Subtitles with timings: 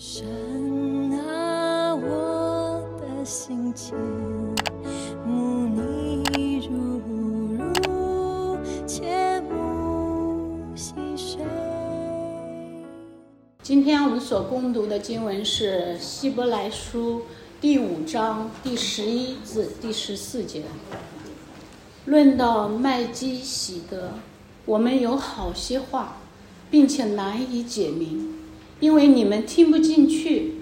[0.00, 0.24] 神
[1.26, 3.92] 啊，我的心间，
[5.26, 11.40] 慕你如如，切慕细水。
[13.60, 17.18] 今天我们所攻读的经文是《希伯来书》
[17.60, 20.62] 第五章第十一至第十四节。
[22.04, 24.12] 论到麦基喜德，
[24.64, 26.18] 我们有好些话，
[26.70, 28.27] 并且难以解明，
[28.80, 30.54] 因为你们听不进去。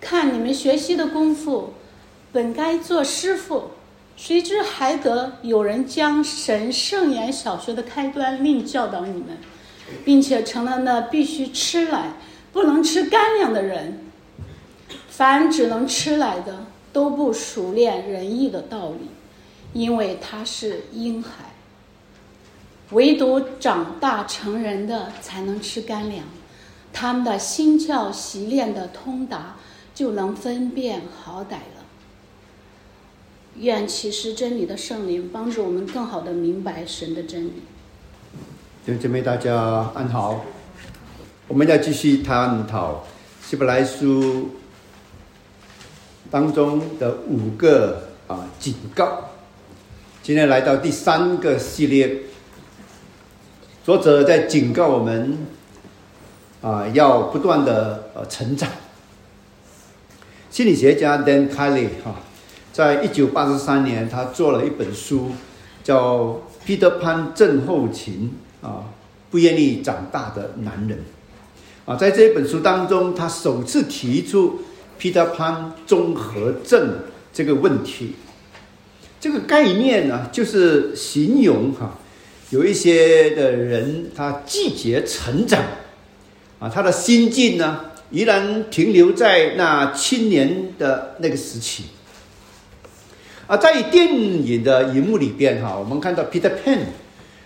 [0.00, 1.74] 看你们学习的功夫，
[2.32, 3.70] 本该做师傅，
[4.16, 9.36] 谁知还得有人将神圣言小学的开端另教导你们。
[10.04, 12.14] 并且成了那必须吃奶
[12.52, 14.00] 不能吃干粮的人。
[15.08, 19.08] 凡只能吃奶的，都不熟练仁义的道理，
[19.72, 21.54] 因为他是婴孩。
[22.90, 26.24] 唯独长大成人的才能吃干粮，
[26.98, 29.56] 他们的心窍习练的通达，
[29.94, 31.84] 就能分辨好歹了。
[33.56, 37.52] 愿启示真理的圣灵帮助我们更好的明白神的真理。
[38.86, 40.42] 弟兄姐妹，大家安好。
[41.48, 43.04] 我们要继续探讨
[43.44, 44.52] 希伯来书
[46.30, 49.32] 当中的五个啊警告。
[50.22, 52.22] 今天来到第三个系列，
[53.84, 55.36] 作者在警告我们
[56.66, 58.68] 啊，要不断的呃成长。
[60.50, 62.16] 心理学家 Dan Kelly 哈，
[62.72, 65.30] 在一九八三年，他做了一本书，
[65.84, 66.24] 叫
[66.64, 68.32] 《彼得潘症候群》。
[68.66, 68.82] 啊，
[69.30, 70.98] 不愿意长大的男人，
[71.84, 74.62] 啊，在这本书当中，他首次提出
[74.98, 76.98] Peter Pan 综合症
[77.32, 78.16] 这个问题。
[79.20, 81.96] 这个概念呢，就是形容哈，
[82.50, 85.62] 有一些的人他拒绝成长，
[86.58, 91.84] 啊，他的心境呢依然停留在那青年的那个时期。
[93.46, 96.78] 啊，在电影的荧幕里边哈，我们看到 Peter Pan。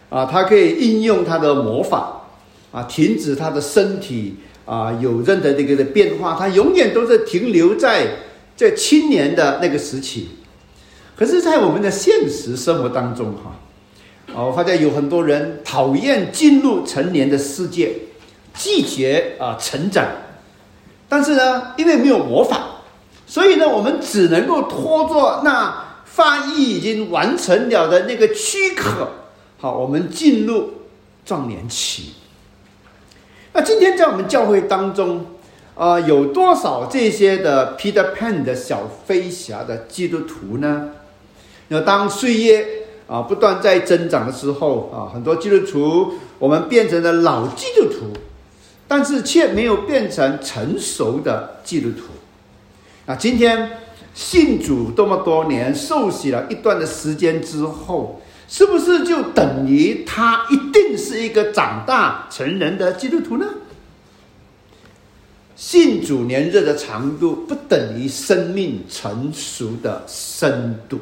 [0.09, 2.23] 啊，他可以应用他的魔法，
[2.73, 4.35] 啊，停止他的身体
[4.67, 8.09] 啊有任何这个的变化，他永远都是停留在
[8.57, 10.31] 这青年的那个时期。
[11.17, 13.55] 可是，在我们的现实生活当中，哈，
[14.35, 17.93] 啊，我发现有很多人讨厌进入成年的世界，
[18.55, 20.07] 拒绝啊成长。
[21.09, 22.83] 但是呢，因为没有魔法，
[23.27, 29.09] 所以呢，我们只能够拖着那翻译已经完成了的那个躯壳。
[29.59, 30.71] 好，我们进入
[31.25, 32.15] 壮年期。
[33.53, 35.27] 那今天在我们教会当中，
[35.75, 40.91] 啊，有多少这些的 Peter Pan 的小飞侠的基督徒呢？
[41.69, 42.67] 那当岁月
[43.09, 48.13] 啊不断在增长的时候，啊，很多基督徒我们变成了老基督徒，
[48.91, 52.07] 但是却没有变成成熟的基督徒。
[53.07, 53.71] 那今天
[54.13, 58.21] 信主这么多年，受洗了一段的时间之后。
[58.49, 63.47] 是不是就等于他一定是一个长大成人的基督徒呢？
[65.55, 70.99] 信主年日的长度不等于生命成熟的深度。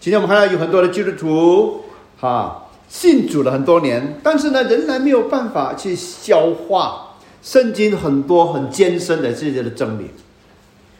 [0.00, 1.84] 今天我们看到有很多的基督徒，
[2.16, 10.06] 哈，信主了很多年，但是呢，仍然没有办法去消化圣经很多很艰深的这些的真理，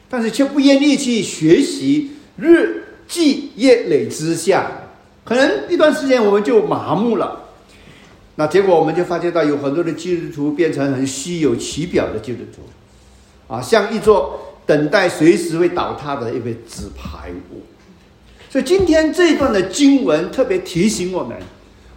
[0.09, 4.71] 但是却不愿意去学习，日积月累之下。
[5.25, 7.45] 可能一段时间我们就麻木了，
[8.37, 12.63] 那结果我们就发现到有很多的基督徒变成很虚有其表的基督徒，
[13.53, 17.61] 啊，像一座等待随时会倒塌的一个纸牌屋。
[18.49, 21.37] 所以今天这一段的经文特别提醒我们，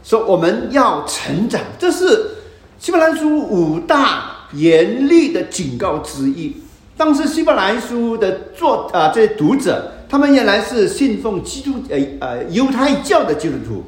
[0.03, 2.31] 说我们要成长，这是
[2.79, 6.55] 希伯来书五大严厉的警告之一。
[6.97, 9.93] 当时希伯来书的作啊这些读者。
[10.11, 13.81] 他们原来是信奉基督呃呃犹太教的基督徒，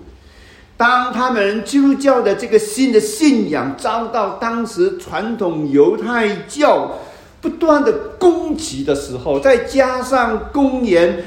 [0.78, 6.98] 当他们基督教的这个新的信仰遭到当时传统犹太教
[7.42, 11.26] 不断的攻击的时候，再加上公元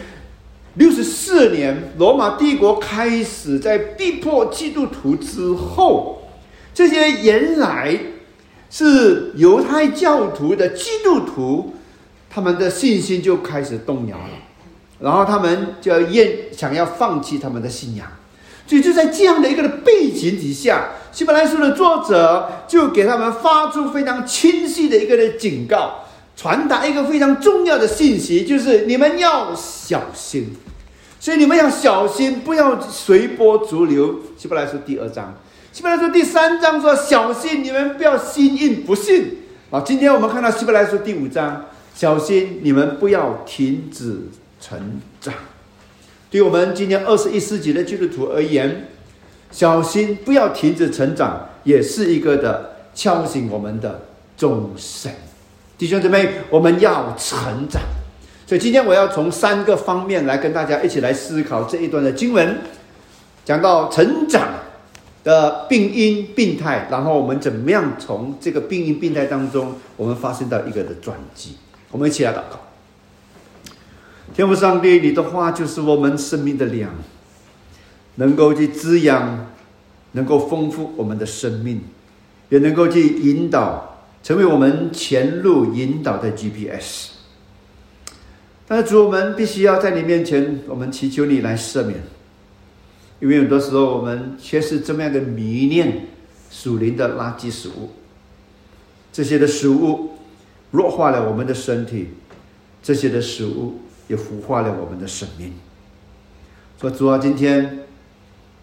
[0.77, 6.23] 六十四年罗马帝国开始在逼迫基督徒之后，
[6.75, 7.99] 这些原来
[8.71, 11.75] 是犹太教徒的基督徒，
[12.29, 14.31] 他们的信心就开始动摇了。
[15.01, 18.07] 然后他们就要厌想要放弃他们的信仰，
[18.67, 30.55] 所以就在这样的一个的背景底下，希伯来书的作者就给他们发出非常清晰的一个的警告，传达一个非常重要的信息，就是你们要小心。
[31.27, 34.15] 所以你们要小心，不要随波逐流。
[34.37, 35.35] 希伯来书第二章，
[35.73, 39.39] 希伯来书第三章说：小心你们不要心硬不信，
[39.73, 41.65] 啊，今天我们看到希伯来书第五章，
[41.97, 44.29] 小心你们不要停止
[44.61, 45.35] 成长。
[46.31, 48.87] 对我们今天二十一世纪的基督徒而言，
[49.51, 54.03] 小心不要停止成长，也是一个的敲醒我们的
[54.37, 55.11] 钟声。
[55.77, 57.83] 弟兄姊妹，我们要成长。
[58.47, 62.59] 所以今天我要从三个方面来跟大家一起来思考这一段的经文，
[63.45, 64.49] 讲到成长
[65.25, 71.57] 的病因病态，然后我们怎么样从这个病因病态当中，我们发生到一个的转机。
[71.91, 72.61] 我们一起来祷告。
[74.33, 76.93] 天父上帝，你的话就是我们生命的粮，
[78.15, 79.47] 能够去滋养，
[80.13, 81.81] 能够丰富我们的生命，
[82.51, 87.16] 也能够去引导，成为我们前路引导的 GPS。
[88.69, 92.03] 但是主，我们必须要在你面前，我们祈求你来赦免，
[93.21, 96.07] 因为很多时候我们却是这么样的迷恋
[96.51, 97.91] 属灵的垃圾食物，
[99.13, 100.15] 这些的食物
[100.73, 102.09] 弱化了我们的身体，
[102.83, 105.53] 这些的食物也腐化了我们的生命。
[106.81, 107.85] 说主啊，今天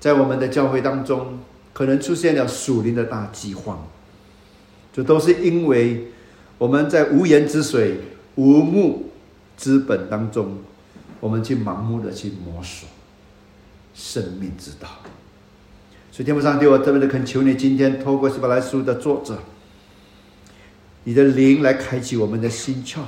[0.01, 1.39] 在我们的教会当中，
[1.71, 3.88] 可能出现了属灵的大饥荒，
[4.91, 6.07] 这都是因为
[6.57, 8.01] 我们在无言之水、
[8.35, 9.11] 无木。
[9.55, 10.57] 资本当中，
[11.19, 12.88] 我们去盲目的去摸索
[13.94, 14.88] 生命之道。
[16.11, 19.39] 所以天父上帝，我特别的恳求你，今天透过希伯来书的作者，
[21.05, 23.00] 你的灵来开启我们的心窍，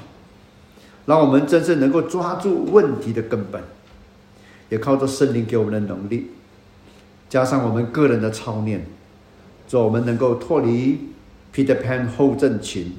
[1.06, 3.62] 让我们真正能够抓住问题的根本，
[4.70, 6.32] 也靠着圣灵给我们的能力，
[7.30, 8.86] 加上我们个人的操练，
[9.68, 11.00] 做我们能够脱离
[11.54, 12.94] Peter Pan 后症群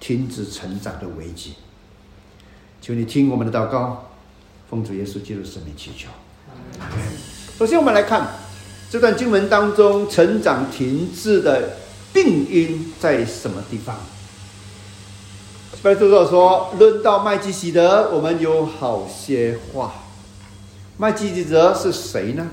[0.00, 1.54] 停止成长的危机。
[2.84, 4.10] 求你听我们的祷告，
[4.68, 6.10] 奉主耶稣基督圣名祈求。
[7.58, 8.28] 首先，我们来看
[8.90, 11.78] 这段经文当中成长停滞的
[12.12, 13.96] 病因在什么地方？
[15.82, 19.94] 拜作者说：“论到麦基喜德，我们有好些话。
[20.98, 22.50] 麦基喜德是谁呢？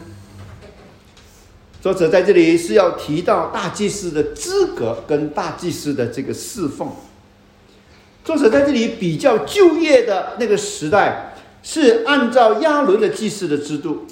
[1.82, 6.90] 作者在这里是要提到大祭司的资格跟大祭司的这个侍奉。”
[8.24, 11.34] 作者在这里比较就业的那个时代，
[11.64, 14.06] 是按照亚伦的祭祀的制度，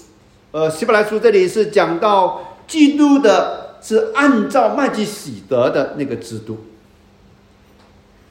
[0.52, 6.66] 呃，希伯来书这里是讲到基督的，是按照麦基喜德的那个制度。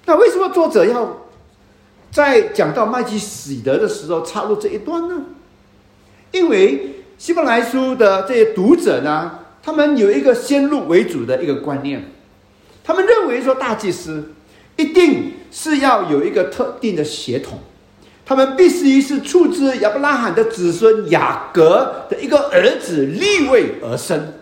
[0.07, 1.19] 那为什么作者要
[2.11, 5.23] 在讲到麦基喜德的时候插入这一段呢？
[6.33, 12.11] 因为希伯来书的这些读者呢，他们有一个先入为主的一个观念，
[12.83, 14.33] 他们认为说大祭司
[14.79, 15.35] 一定。
[15.51, 17.59] 是要有一个特定的血统，
[18.27, 24.35] 他们必须是出自亚伯拉罕的子孙雅各的一个儿子立位而生，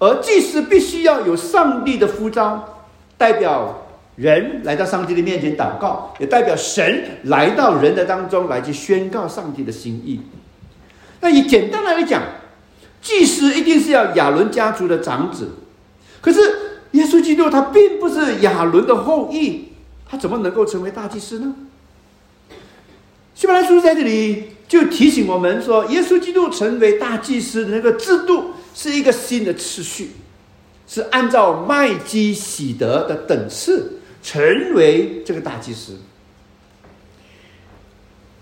[0.00, 2.82] 而祭司必须要有上帝的呼召，
[3.16, 10.20] 代表人来到上帝的面前祷告，也代表神来到人的当中来去宣告上帝的心意。
[11.20, 12.20] 那以简单来讲，
[13.00, 15.50] 祭司一定是要亚伦家族的长子，
[16.20, 16.40] 可是
[16.92, 19.66] 耶稣基督他并不是亚伦的后裔。
[20.12, 21.54] 他怎么能够成为大祭司呢？
[23.32, 30.10] 希伯来书在这里就提醒我们说，耶稣基督成为大祭司的那个制度是一个新的次序，
[30.88, 35.96] 是按照麦基喜德的等次成为这个大祭司。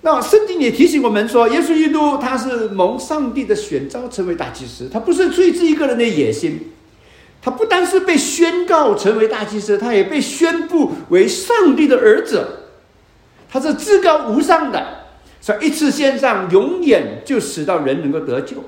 [0.01, 6.73] 那圣经也提醒我们说，耶稣基督他是蒙上帝的选召成为大祭司，他不是出于自己个人的野心。
[7.41, 12.47] 他不单是被宣告成为大祭司，他也被宣布为上帝的儿子。
[13.51, 15.07] 他是至高无上的，
[15.41, 18.65] 所以一次献上，永远就使到人能够得救。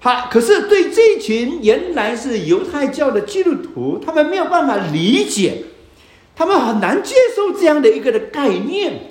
[0.00, 5.64] 好，可是对这群原来是犹太教的基督徒，他们没有办法理解，
[6.36, 9.08] 他们很难接受这样的一个的概念，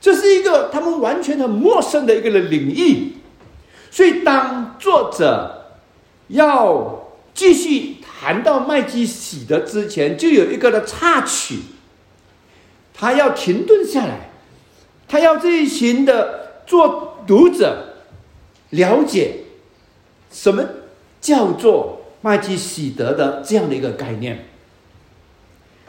[0.00, 3.12] 这是一个他们完全很陌生的一个的领域。
[3.90, 5.54] 所以，当作者。
[6.28, 11.60] 要继续谈到麦基喜德之前，就有一个的插曲，
[12.94, 14.30] 他要停顿下来，
[15.06, 17.94] 他要这一群的做读者
[18.70, 19.36] 了解
[20.30, 20.64] 什么
[21.20, 24.46] 叫做麦基喜德的这样的一个概念。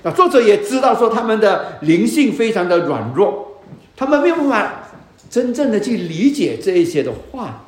[0.04, 3.62] 那作者也知道说他们的灵性非常的软弱，
[3.98, 4.90] 他们没有办法
[5.30, 7.66] 真正的去理解这一些的话。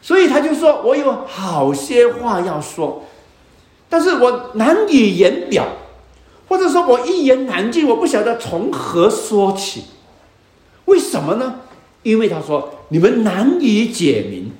[0.00, 3.04] 所以他就说：“我有好些话要说，
[3.88, 5.66] 但是我难以言表，
[6.48, 9.84] 或者说我一言难尽，我不晓得从何说起。
[10.86, 11.60] 为什么呢？
[12.04, 14.52] 因为他说你们难以解明，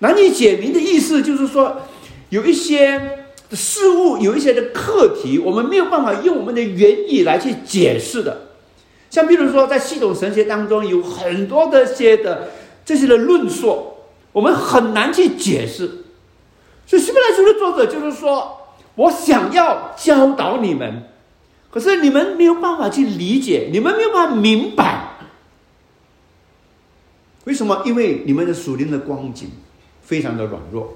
[0.00, 1.76] 难以解明的意思就是说，
[2.28, 8.48] 有一些事物有一些的课题，我们没有办法用我们的原意来去解释的。
[9.08, 12.50] 像比如说，在系统神学当中，有很多的些的
[12.84, 13.93] 这些的论述，
[14.34, 16.04] 我们很难去解释。
[16.86, 18.58] 所以希伯来书的作者就是说，
[18.96, 21.04] 我想要教导你们，
[21.70, 25.12] 可是你们没有办法去理解，你们没有办法明白。
[27.44, 27.82] 为什么？
[27.86, 29.50] 因为你们的属灵的光景
[30.02, 30.94] 非常的软弱。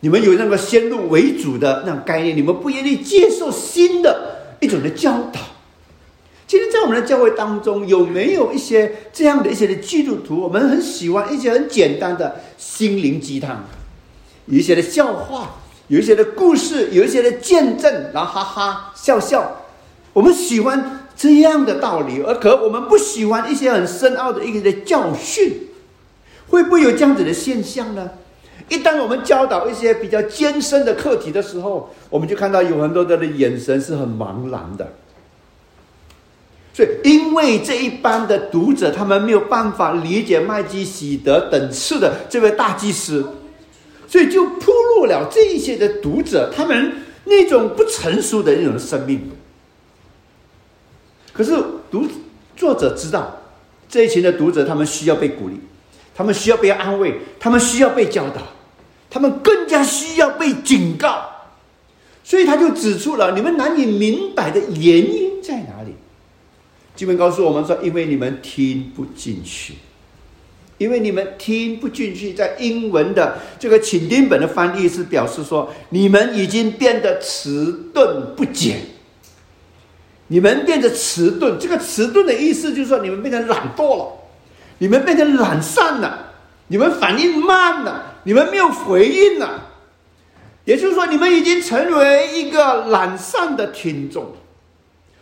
[0.00, 5.40] 你们有那个先入为主的那种概念，你们不愿意接受新的一种的教导。
[6.50, 10.42] 今天在我们的教会当中，有没有一些这样的一些的基督徒？
[10.42, 13.64] 我们很喜欢一些很简单的心灵鸡汤，
[14.46, 19.58] 有一些的笑话，有一些的故事，有一些的见证，然后哈哈笑笑。
[20.12, 25.68] 我们喜欢这样的道理，而可我们不喜欢一些很深奥的一个的教训。
[26.48, 28.10] 会不会有这样子的现象呢？
[28.68, 34.94] 一旦我们教导一些比较艰深的课题的时候，我们就看到有很多的眼神是很茫然的。
[36.80, 43.34] 所以，因为这一般的读者他们没有办法理解麦基喜德等次的这位大祭司，
[44.08, 46.92] 所以就铺露了这一些的读者他们
[47.24, 49.30] 那种不成熟的那种生命。
[51.34, 51.54] 可是
[51.90, 52.08] 读
[52.56, 53.42] 作者知道
[53.86, 55.60] 这一群的读者他们需要被鼓励，
[56.14, 58.40] 他们需要被安慰，他们需要被教导。
[59.10, 61.28] 他们更加需要被警告，
[62.24, 65.94] 所以他就指出了你们难以明白的原因在哪里。
[67.00, 69.72] 基本告诉我们说：“因为你们听不进去，
[70.76, 78.82] 因为你们听不进去。”在英文的这个请丁本的翻译是表示说：“你们已经变得迟钝不减，
[80.26, 84.06] 你们变得迟钝。”这个迟钝的意思就是说，你们变成懒惰了，
[84.76, 86.34] 你们变成懒散了，
[86.68, 88.16] 你们反应慢了。
[88.24, 89.70] 你们没有回应了，
[90.66, 94.34] 也就是说，你们已经成为一个懒散的听众。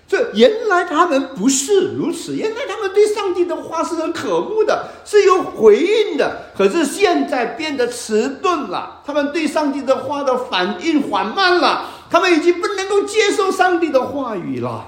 [0.08, 6.46] 这原来他们不是如此，原来他们对上帝的话是很渴慕的，是有回应的。
[6.56, 14.86] 可是现在变得迟钝了，他们对上帝的话的反应缓慢了，他们已经不能够接受上帝的话语了。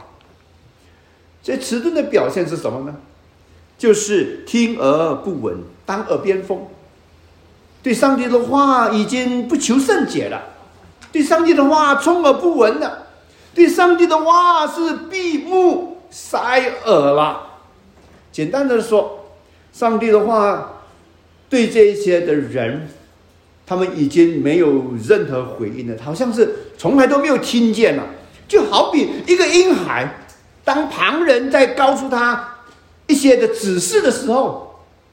[1.43, 2.97] 这迟钝的表现是什么呢？
[3.77, 6.67] 就是听而不闻，当耳边风。
[7.83, 10.41] 对上帝的话已经不求甚解了，
[11.13, 13.07] 对上帝的话充耳不闻了，
[13.55, 17.61] 对上帝的话是闭目塞耳了。
[18.31, 19.27] 简单的说，
[19.73, 20.83] 上帝的话
[21.49, 22.89] 对这些的人，
[23.67, 28.07] 他们已经没有任何回应了，好像是从来都没有听见了。
[28.49, 30.15] 就好比一个婴孩，
[30.65, 32.57] 当旁人在告诉他
[33.07, 34.69] 一些的指示的时候。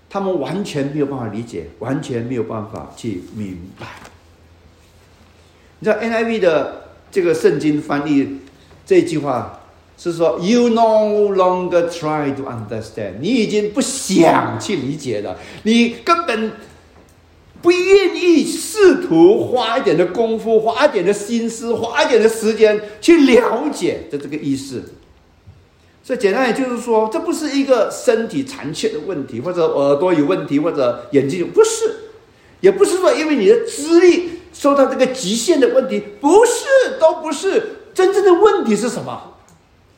[0.09, 3.85] 他们完全没有办法理解，完全没有办法去明白。
[5.79, 8.39] 你知道 NIV 的这个圣经翻译
[8.85, 9.61] 这句话
[9.97, 16.51] 是说：“You no longer try to understand。”你已经不想去理解了，你根本
[17.61, 24.83] 不愿意试图花一点的功夫、花一点的心思、花一点的时间去了解的这个意思。
[26.03, 32.11] 所以简单也就是说，这不是一个身体残缺的问题，或者耳朵有问题，或者眼睛不是，
[32.61, 37.75] 也不是说因为你的资历受到这个极限的问题，不是，都不是。
[37.93, 39.35] 真正的问题是什么？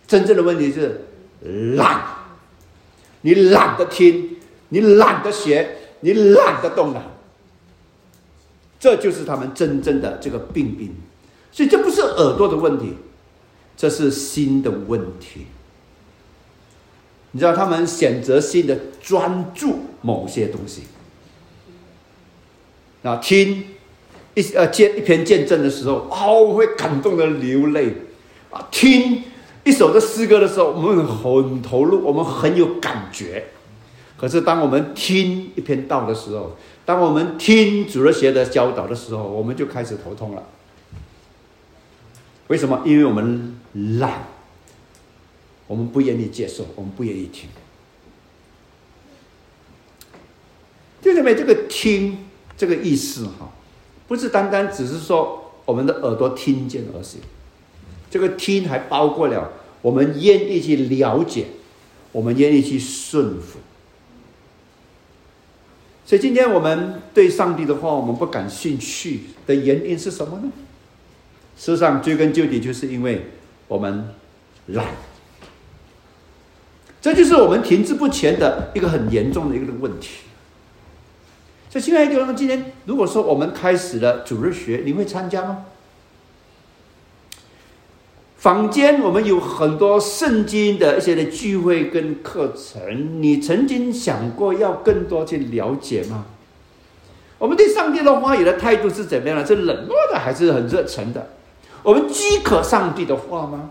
[0.06, 1.06] 真正的问题是
[1.76, 2.02] 懒，
[3.22, 4.38] 你懒得听，
[4.70, 7.02] 你懒得学，你懒得动脑，
[8.80, 10.96] 这就是他们真正的这个病病。
[11.52, 12.96] 所以这不是耳朵的问题，
[13.78, 15.46] 这是心的问题。
[17.32, 20.84] 你知道他们选择性的专注某些东西，
[23.04, 23.66] 啊，听
[24.40, 27.94] 一呃见一篇见证的时候，哦，会感动的流泪，
[28.50, 29.24] 啊，听
[29.66, 33.48] 一首的诗歌的时候，我们很投入，我们很有感觉。
[34.18, 36.56] 可是当我们听一篇道的时候，
[36.86, 40.44] 当我们听主日学的教导的时候，我们就开始头痛了。
[42.48, 42.82] 为什么？
[42.86, 43.60] 因为我们
[44.00, 44.24] 懒。
[45.68, 47.48] 我们不愿意接受，我们不愿意听。
[51.00, 52.26] 就认为这个听
[52.58, 53.52] 这个意思哈，
[54.10, 57.22] 不是单单只是说我们的耳朵听见而已。
[58.12, 61.46] 这个听还包括了我们愿意去了解，
[62.12, 63.60] 我们愿意去顺服。
[66.06, 70.50] 所以今天我们对上帝的话，我们不感兴趣的原因是什么呢？
[71.56, 73.28] 事实上，追根究底，就是因为
[73.68, 74.10] 我们
[74.68, 74.88] 懒。
[77.00, 80.22] 这就是我们停滞不前的一个很严重的一个问题。
[81.70, 85.66] 所以，亲爱的弟兄今天如果说我们开始了主日学，你会参加吗？
[88.38, 96.26] 坊间我们有很多圣经的一些的聚会跟课程，你曾经想过要更多去了解吗？
[97.38, 99.46] 我们对上帝的话语的态度是怎么样的？
[99.46, 101.30] 是冷漠的，还是很热忱的？
[101.84, 103.70] 我们饥渴上帝的话吗？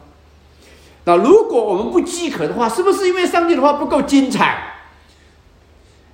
[1.04, 4.77] 那如果我们不饥渴的话，是不是因为上帝的话不够精彩？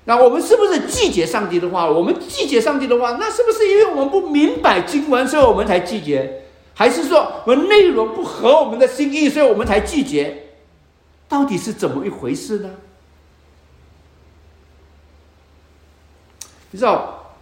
[0.07, 1.89] 那我们是不是拒绝上帝的话？
[1.89, 6.43] 我们拒绝上帝的话，那是不是因为我们不明白经文，所以我们才拒绝？
[6.75, 10.43] 还是说我们内容不合我们的心意，所以我们才拒绝？
[11.27, 12.71] 到底是怎么一回事呢？
[16.71, 17.33] 你知道，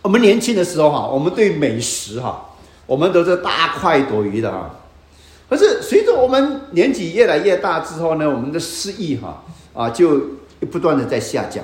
[0.00, 2.54] 我们年轻的时候哈，我们对美食哈，
[2.86, 4.70] 我们都是大快朵颐的啊。
[5.50, 10.20] 可是随着我们年纪越来越大之后呢，我们的诗意哈啊就
[10.70, 11.62] 不断的在下降。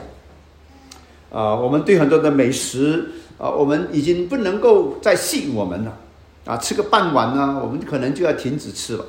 [1.34, 5.98] 啊，我们对很多的美食啊，我们已经不能够再吸引我们了。
[6.44, 9.04] 啊，吃个半碗呢，我们可能就要停止吃了。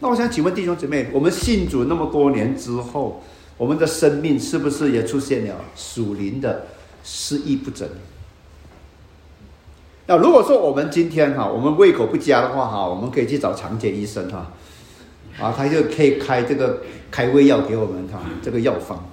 [0.00, 3.22] 那我想请问弟兄姊妹，我们信主那么多年之后，
[3.58, 6.68] 我们的生命是不是也出现了属灵的
[7.02, 7.86] 失意不整？
[10.06, 14.52] 那如果说我们今天哈，我们胃口不佳的话哈，我们可以去找常见医生哈，
[15.38, 19.04] 啊，他就可以开这个开胃药给我们哈，这个药方。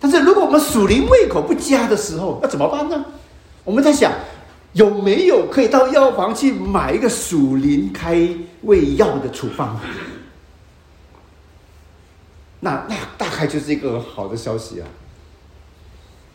[0.00, 3.04] 但是如果我们属灵胃口不佳的时候，那怎么办呢？
[3.64, 4.12] 我们在想。
[4.72, 8.28] 有没有可以到药房去买一个属灵开
[8.62, 9.76] 胃药的处方？
[12.60, 14.86] 那那大概就是一个好的消息啊。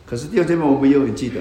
[0.04, 1.40] 可是第二天我们永远记得，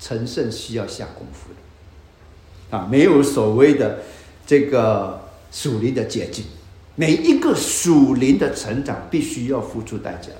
[0.00, 3.98] 成圣需要下功夫的啊，没有所谓的
[4.46, 6.46] 这个属灵的捷径，
[6.94, 10.30] 每一个属灵的成长必须要付出代价。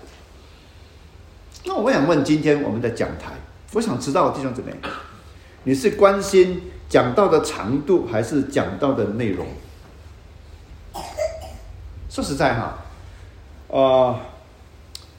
[1.65, 3.33] 那我想问，今天我们的讲台，
[3.73, 4.73] 我想知道弟兄姊妹。
[5.65, 9.47] 你是关心讲道的长度，还是讲道的内容？
[12.11, 12.79] 说实在哈，
[13.69, 14.21] 呃，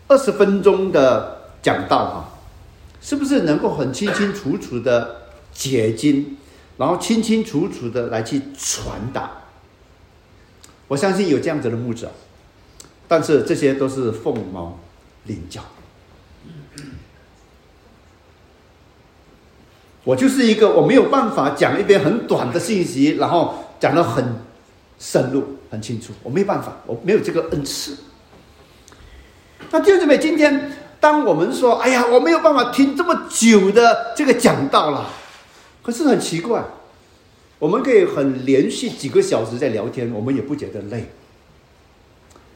[0.08, 2.30] 二十分钟的讲道哈，
[3.02, 5.22] 是不是能够很清清楚楚的
[5.54, 6.38] 解经，
[6.78, 9.32] 然后清清楚楚的来去传达？
[10.89, 12.12] 我相信有这样子的牧者，
[13.08, 14.78] 但是这些都是凤毛
[15.24, 15.62] 麟角。
[20.04, 24.36] 我就是一个我没有办法讲一篇很短的信息，然后讲得很
[25.00, 26.12] 深入、很清楚。
[26.22, 27.98] 我没办法，我没有这个恩赐。
[29.72, 35.10] 那弟兄姊妹，今天当我们说“哎呀，我没有办法听这么久的这个讲道了”，
[35.82, 36.62] 可是很奇怪，
[37.58, 41.10] 我们可以很连续几个小时在聊天，我们也不觉得累。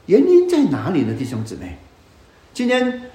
[0.08, 1.16] 原因在哪里呢？
[1.18, 1.78] 弟兄姊妹，
[2.54, 3.10] 今天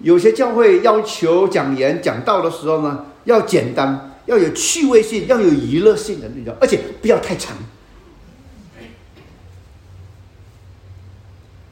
[0.00, 3.06] 有些教会要求讲言讲道的时候呢？
[3.24, 7.56] 要简单，要有趣味性，要有娱乐性的那种，而且不要太长。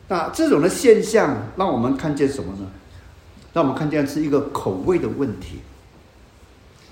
[0.09, 2.71] 那这种的现象，让我们看见什么呢？
[3.53, 5.61] 让我们看见是一个口味的问题。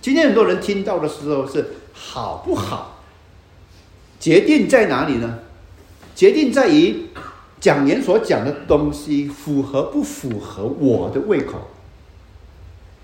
[0.00, 3.02] 今天很多人听到的时候是好不好？
[4.18, 5.38] 决定在哪里呢？
[6.14, 7.06] 决定在于
[7.60, 11.68] 讲员所讲的东西符合不符合我的胃口。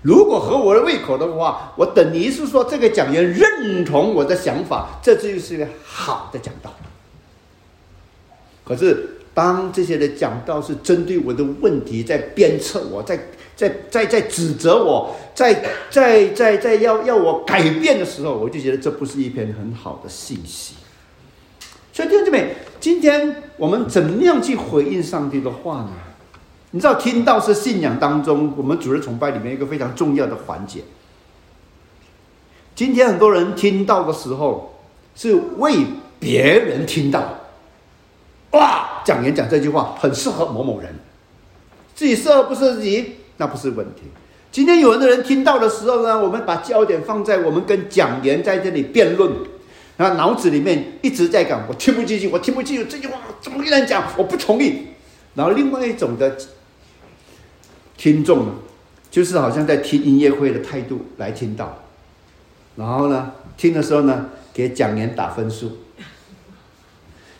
[0.03, 6.73] 如果合我的胃口的话，我等于是说这个讲员认同我的想法，这就是一个好的讲道。
[8.63, 13.17] 可是当这些的讲道是针对我的问题，在鞭策我，在
[13.55, 20.75] 在在在指责我，在在在在要要我改变的时候，我就觉得这不是一篇很好的信息。
[21.91, 25.91] 所以弟兄姊妹，今天我们怎么样去回应上帝的话呢？
[26.71, 30.81] 你知道听到是信仰当中我们主日崇拜里面一个非常重要的环节。
[32.75, 34.77] 今天很多人听到的时候
[35.15, 35.77] 是为
[36.19, 37.23] 别人听到，
[38.51, 40.93] 哇，讲演讲这句话很适合某某人，
[41.95, 44.01] 自己适合不适合自己那不是问题。
[44.51, 49.31] 今天有人的人听到的时候呢，我们把焦点放在我们跟讲员在这里辩论，
[49.95, 54.87] 然后脑子里面一直在讲我听不进去，我听不进去这句话怎么跟人讲，我不同意。
[55.33, 56.37] 然后另外一种的。
[57.97, 58.53] 听众呢，
[59.09, 61.83] 就是好像在听音乐会的态度来听到，
[62.75, 65.77] 然后呢，听的时候呢，给讲员打分数。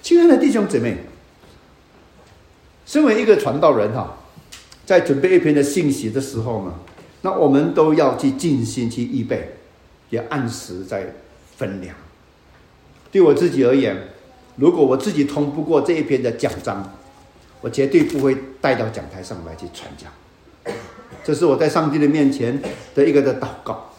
[0.02, 0.98] 亲爱的弟兄姊妹，
[2.86, 4.18] 身为一个传道人哈，
[4.86, 6.74] 在准备一篇的信息的时候呢，
[7.22, 9.58] 那我们都要去尽心去预备，
[10.10, 11.14] 也按时在
[11.56, 11.96] 分量。
[13.12, 14.10] 对我自己而言，
[14.56, 16.94] 如果我自己通不过这一篇的讲章，
[17.62, 20.12] 我绝对不会带到讲台上来去传讲。
[21.24, 22.62] 这是我在上帝的面前
[22.96, 23.92] 的一个的祷告。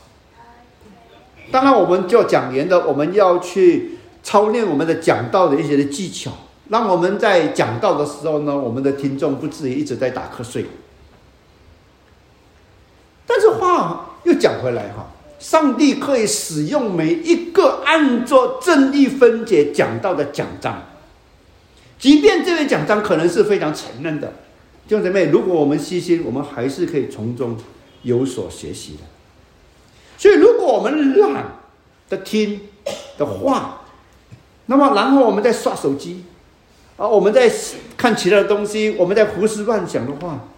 [1.50, 6.30] 当然，我们做讲员的，我们要去操练我们的讲道的一些的技巧，
[6.68, 10.66] 让我们在讲道的时候呢，我们的听众不至于一直在打瞌睡。
[13.26, 15.06] 但是话又讲回来哈，
[15.38, 20.82] 上帝可以使用每一个按照正义分解讲道的讲章，
[21.98, 24.32] 即便这位讲章可能是非常承认的，
[24.88, 27.54] 弟兄姊妹，如果我们细心，我们还是可以从中
[28.04, 29.00] 有所学习的。
[30.16, 31.44] 所以，如果我们懒
[32.08, 32.58] 的听
[33.18, 33.82] 的话，
[34.64, 36.24] 那么然后我们在刷手机，
[36.96, 37.52] 啊，我们在
[37.98, 40.48] 看其他的东西，我们在胡思乱想的话，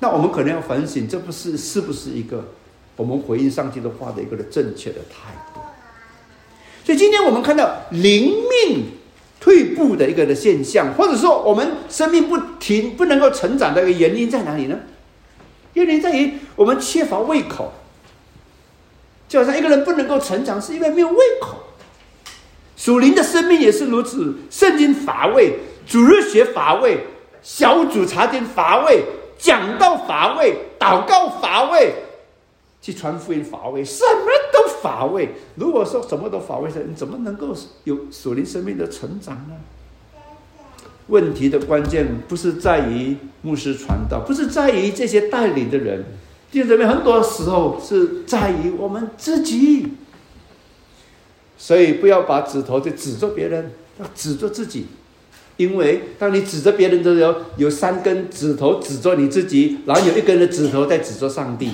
[0.00, 2.48] 那我们可能要反省，这不是是不是一个
[2.96, 5.60] 我们回应上帝的话的一个正确的态度？
[6.84, 8.34] 所以，今天我们看到灵
[8.66, 8.86] 命
[9.40, 14.78] 退步的一个的现象，或者说我们生命不停不能够成长的一个原因在哪里呢？
[15.72, 17.72] 原因在于我们缺乏胃口。
[19.28, 21.56] 就好像一个人不能够成长，是因为没有胃口。
[22.76, 25.54] 属灵的生命也是如此，圣经乏味，
[25.86, 26.98] 主日学乏味，
[27.40, 29.04] 小组查经乏味，
[29.38, 31.94] 讲道乏味，祷告乏味，
[32.82, 35.30] 去传福音乏味，什么都乏味。
[35.56, 39.54] 如果说什么都乏味的，你怎么能够有属灵生命的成长呢？
[41.08, 46.04] 问题的关键不是在于牧师传道，不是在于这些带领的人。
[46.52, 49.88] 弟兄姊妹，很多时候是在于我们自己，
[51.58, 54.86] 所以不要把指头就指着别人，要指着自己。
[55.56, 61.70] 因为当你指着别人的时候，有三根指头指着你自己，然后有一根的指头在指着上帝。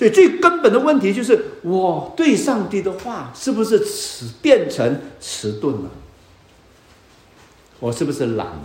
[0.00, 5.90] 所以最根本的问题就是，我对上帝的话是不是迟变成迟钝了？
[7.80, 8.64] 我是不是懒了？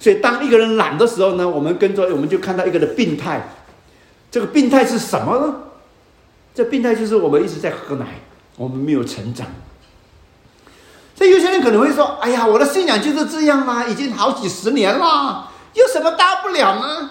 [0.00, 3.50] 所以，当一个人懒的时候呢，我们跟着我们就看到一个的病态。
[4.30, 5.56] 这个病态是什么呢？
[6.54, 8.06] 这病态就是我们一直在喝奶，
[8.56, 9.46] 我们没有成长。
[11.14, 17.10] 所以有些人可能会说：“哎呀，我的信仰就是这样啊，已经好几十年了，有什么大不了呢？”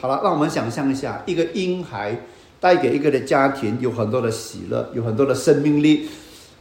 [0.00, 2.16] 好了，让我们想象一下，一个婴孩
[2.60, 6.08] 带给一个的家庭有很多的喜乐，有很多的生命力，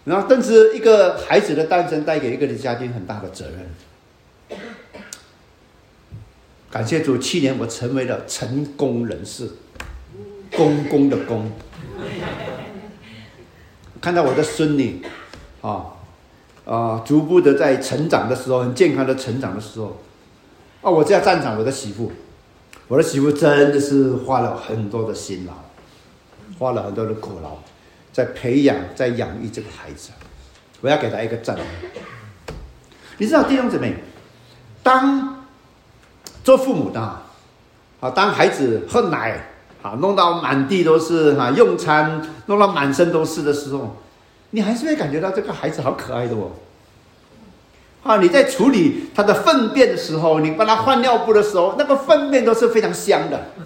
[0.06, 3.46] 然后，但是一个孩子的诞生带给一个的家庭很大的责
[4.50, 4.60] 任。
[6.72, 9.50] 感谢主，去年我成为了成功人士，
[10.56, 11.52] 公公的公。
[14.02, 15.02] 看到我的孙女，
[15.62, 15.94] 啊
[16.66, 19.98] 啊，逐步的在成长的时候，很健康的成长的时候，
[20.82, 22.12] 啊，我在赞赏我的媳妇，
[22.88, 25.54] 我的媳妇真的是花了很多的辛劳，
[26.60, 27.58] 花了很多的苦劳，
[28.12, 30.12] 在培养、在养育这个孩子，
[30.82, 31.58] 我要给他一个赞。
[33.18, 33.96] 你知道弟兄姊妹，
[34.84, 35.36] 当。
[36.44, 37.02] 做父母的，
[38.00, 39.50] 啊，当孩子喝奶，
[39.82, 43.98] 啊，弄到满地都是，哈，用餐弄到满身都是的时候，
[44.52, 46.52] 你还是会感觉到这个孩子好可爱的哦。
[48.08, 53.52] 啊，你在处理他的粪便的时候，你帮他换尿布的时候，那个粪便都是非常香的。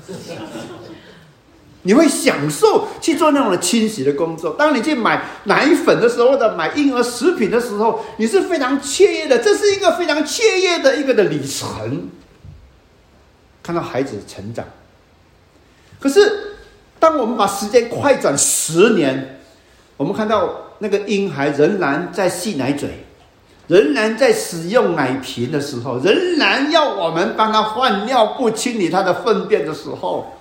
[1.84, 4.56] 你会享受去做那种的清洗的工作。
[4.58, 12.10] 当你去买奶粉的时候，或者买婴儿食品的时候，你是非常雀跃的，这是一个非常雀跃的一个的旅程。
[13.64, 14.66] 看到孩子成长，
[16.00, 16.56] 可是
[17.00, 19.40] 当我们把时间快转十年，
[19.98, 23.06] 我们看到那个婴孩仍然在吸奶嘴，
[23.72, 30.34] 仍然在使用奶瓶的时候，仍然要我们帮他换尿布、清理他的粪便的时候，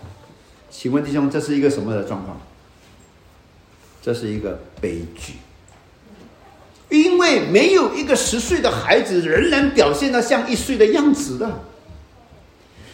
[0.68, 2.36] 请问弟兄，这是一个什么的状况？
[4.02, 5.34] 这是一个悲剧，
[6.88, 11.48] 因为没有一个十岁的孩子仍然表现的像一岁的样子的。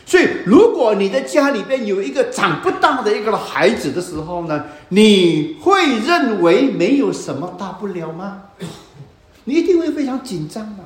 [0.04, 8.42] 所以，如果你的家里边有一个长不大的一个孩子的时候呢，你会认为没有什么大不了吗？
[9.46, 10.84] 你一定会非常紧张嘛。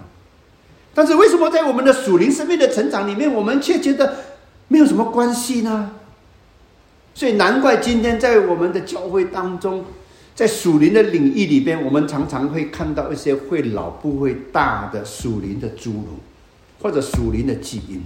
[0.95, 4.17] 但是，为什么在我们的属灵生命的成长里面，我们却觉得
[4.69, 5.93] 没有什么关系呢？
[7.15, 9.85] 所以，难怪今天在我们的教会当中，
[10.35, 16.19] 在属灵的领域里边，我们常常会看到一些会老不会大的属灵的侏儒，
[16.81, 18.03] 或者属灵的基因。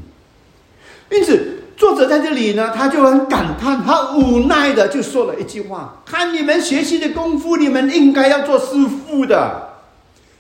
[1.11, 9.74] 因此，作者在这里呢，他就很感叹，他无奈的就说了一句话：“看你们学习的功夫，你们应该要做师傅的。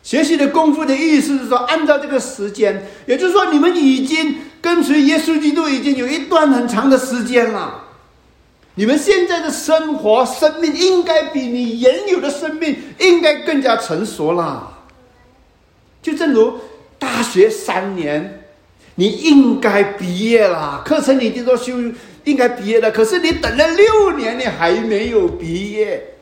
[0.05, 7.85] 学习的功夫的意思是说，按照这个时间，也就是说，你们已经跟随耶稣基督已经有一段很长的时间了。
[8.77, 14.85] 你们现在的生活、生命应该比你原有的生命应该更加成熟了。
[16.01, 16.59] 就正如
[17.01, 18.43] 大学三年。”
[18.97, 21.73] 你应该毕业啦，课程你都修，
[22.23, 22.93] 应该毕业了。
[22.93, 26.15] 可是你等了六年，你还没有毕业。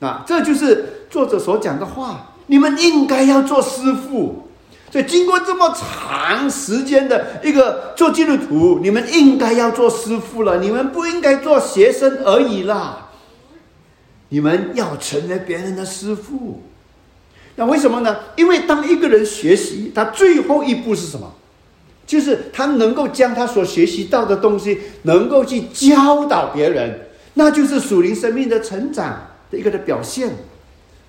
[0.00, 2.29] 啊，这就是作者所讲的话。
[2.50, 4.48] 你们应该要做师傅。
[4.90, 10.58] 所以经过这么长时间的一个做基督徒，你们应该要做师傅了。
[10.58, 13.10] 你们不应该做学生而已啦。
[14.30, 16.62] 你们要成为别人的师傅。
[17.54, 18.16] 那为什么呢？
[18.34, 21.34] 因为当一个人学习，他最后一步是什么？
[22.04, 27.02] 就是他能够将他所学习到的东西，能够去教导别人，
[27.34, 30.30] 那就是属灵生命的成长的一个的表现。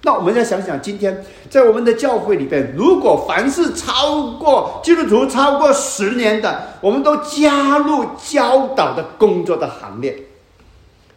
[0.03, 10.11] 那我们再想想，今天在我们的教会里边，如果凡是超过基督徒超过十年的，我们都加入教导的工作的行列。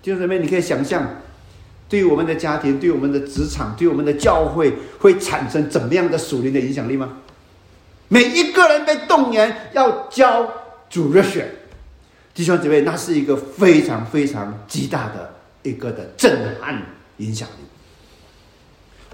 [0.03, 1.23] 弟兄姊妹，你可以想象，
[1.89, 7.09] 对于我们的家庭、对我们的职场、对我们的教会，会产生怎么样的属灵的影响力吗？
[8.09, 10.47] 每一个人被动员要教
[10.91, 11.55] 主热血，
[12.35, 16.83] 弟兄姊妹，那是一个非常非常极大的一个的震撼
[17.17, 17.65] 影响力。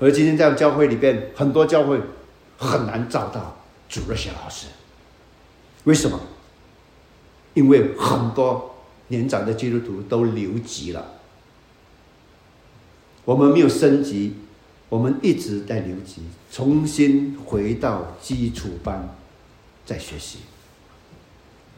[0.00, 2.00] 而今天在教会里边，很多教会
[2.56, 3.56] 很难找到
[3.88, 4.66] 主日学老师。
[5.84, 6.18] 为什么？
[7.52, 8.76] 因为很多
[9.08, 11.04] 年长的基督徒都留级了。
[13.26, 14.36] 我们没有升级，
[14.88, 19.14] 我们一直在留级，重新回到基础班
[19.84, 20.38] 再学习。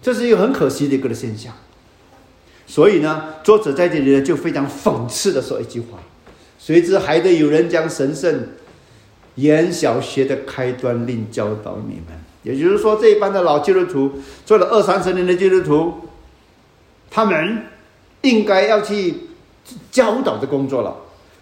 [0.00, 1.52] 这是一个很可惜的一个的现象。
[2.66, 5.98] 所以呢，作者在这里呢就非常讽刺的说一句话。
[6.64, 8.46] 谁知还得有人将神圣
[9.34, 12.06] 言小学的开端令教导你们。
[12.44, 14.12] 也就是说，这一班的老基督徒
[14.46, 16.08] 做了二三十年的基督徒，
[17.10, 17.64] 他们
[18.20, 19.14] 应该要去
[19.90, 20.96] 教导的工作了。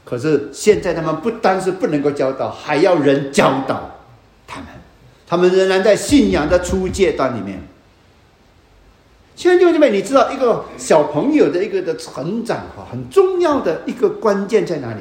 [0.05, 4.01] 可是现在他们不单是不能够教导，还要人教导
[4.47, 4.69] 他们。
[5.27, 7.61] 他们仍然在信仰的初阶段里面。
[9.37, 15.01] 亲爱的弟兄姊妹，你知道一个小朋友的一个的成长哈，很重要的一个关键在哪里？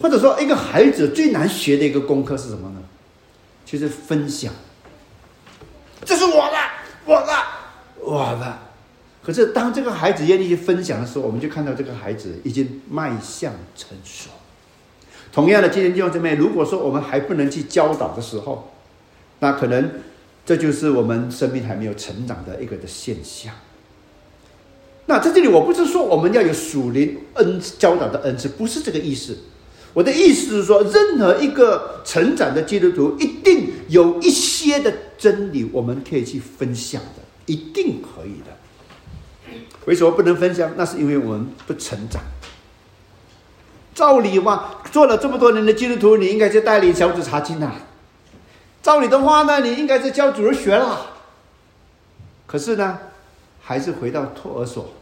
[0.00, 2.82] 或者说，一个孩子最难学的一个功课是什么呢？
[3.64, 4.52] 就是分享。
[6.04, 6.56] 这是我的，
[7.04, 7.32] 我的，
[8.00, 8.58] 我的。
[9.22, 14.30] 可是当这个孩子愿意去分享的时候，我们就看到这个孩子已经迈向成熟。
[15.32, 18.72] 同样的，今天弟兄姊妹，如果说我们还不能去教导的时候，
[19.38, 20.00] 那可能。
[20.44, 23.54] 这就是我们生命还没有成长的一个的现象。
[25.06, 29.36] 那在这里，我不是说我们要有属灵恩教导的恩赐，不是这个意思。
[29.92, 39.56] 我的意思是说，任何一个成长的基督徒，一定有一些的真理，我们可以去分享的，一定可以的。
[39.84, 40.72] 为什么不能分享？
[40.76, 42.22] 那是因为我们不成长。
[43.94, 47.76] 照理话，做了这么多年的基督徒，你应该去带领小组查经啊。
[48.84, 51.06] 照你的话呢，你应该是教主人学了。
[52.46, 52.98] 可是呢，
[53.62, 54.92] 还是回到托儿所，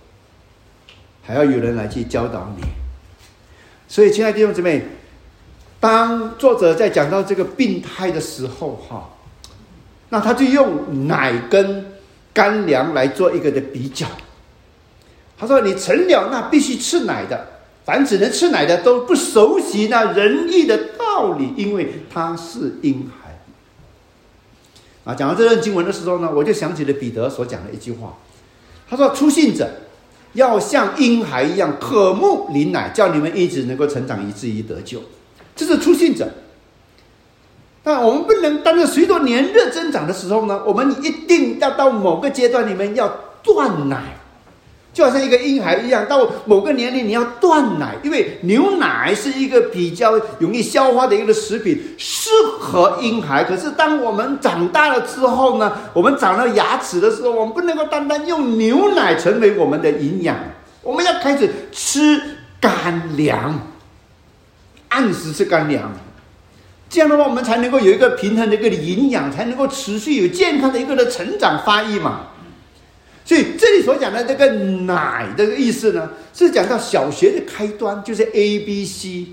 [1.20, 2.62] 还要有人来去教导你。
[3.88, 4.86] 所以，亲爱的弟兄姊妹，
[5.80, 9.10] 当作者在讲到这个病态的时候，哈，
[10.10, 11.84] 那他就用奶跟
[12.32, 14.06] 干粮来做一个的比较。
[15.36, 17.48] 他说：“你成了那必须吃奶的，
[17.84, 23.21] 凡只能吃奶的都不熟悉那仁义的道理，因为他是婴孩。”
[25.04, 28.14] 啊，讲到这段经文的时候呢，我就想起了彼得所讲的一句话，
[28.88, 29.68] 他说：“初信者
[30.34, 35.02] 要像婴孩一样渴慕灵奶，叫你们一直能够成长，以至于得救。”
[35.56, 36.30] 这是初信者。
[37.82, 43.08] 但我们不能，但是随着年月增长的时候呢，我们一定要到某个阶段里面要
[43.42, 44.18] 断奶。
[44.92, 52.28] 就好像一个婴孩一样，到某个年龄你要断奶，因为牛奶是一个比较容易消化的一个食品，适
[52.58, 53.42] 合婴孩。
[53.42, 60.36] 可是当我们长大了之后呢，我们长了牙齿的时候，我们不能够单单用牛奶成为我们的营养，
[60.82, 62.20] 我们要开始吃
[62.60, 63.58] 干粮，
[64.88, 65.90] 按时吃干粮，
[66.90, 72.26] 这样的话我们才能够有一个平衡的一个营养，才能够持续有健康的一个的成长发育嘛。
[73.24, 74.52] 所以这里所讲的这个
[74.84, 79.26] 奶的意思呢，是讲到小学的开端，就是 A B C。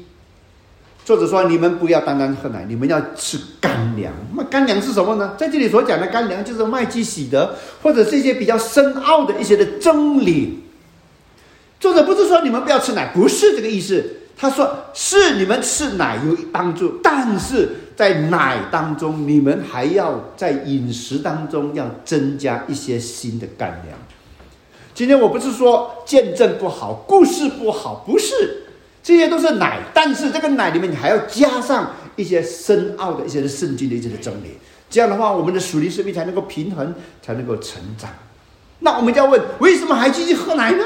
[1.05, 4.13] 作者说：“你们不要单单喝奶，你们要吃干粮。
[4.35, 5.33] 那干粮是什么呢？
[5.39, 10.59] 在这里所讲的干粮，就是麦基喜德，或者是一些比较深奥的一些的真理。
[11.79, 14.17] 作者不是说你们不要吃奶，不是这个意思。
[14.39, 23.99] 他说是你们吃奶有帮助，但是。”在奶当中，你们还要在饮食当中要增加一些新的干粮。
[24.93, 28.63] 今天我不是说见证不好，故事不好，不是，
[29.03, 29.81] 这些都是奶。
[29.93, 34.57] 但是这个奶里面，你还要加上一些深奥的一些圣经的一些的真理，
[34.89, 38.09] 这样的话，我们的属灵生命才能够平衡，才能够成长。
[38.79, 40.85] 那我们就要问：为什么还继续喝奶呢？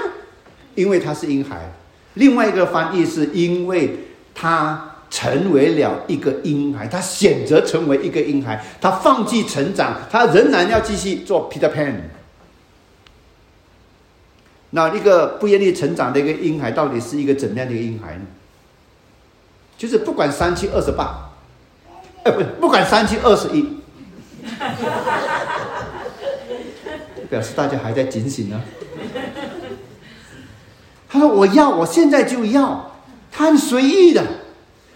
[0.73, 1.71] 因为他是婴孩。
[2.15, 3.97] 另外一个翻译是因为
[4.35, 11.93] 他成为了一个婴孩，他选择成为一个婴孩，他放弃成长，他仍然要继续做 Peter Pan。
[14.71, 18.21] 那一个不愿意成长的一个婴孩，到底是一个怎样的一个婴孩呢？
[19.77, 21.29] 就是不管三七二十八，
[22.23, 23.67] 哎，不，不管三七二十一，
[27.29, 28.61] 表示大家还在警醒呢。
[31.13, 32.89] 他说：“我要，我现在就要。”
[33.31, 34.25] 他很随意的，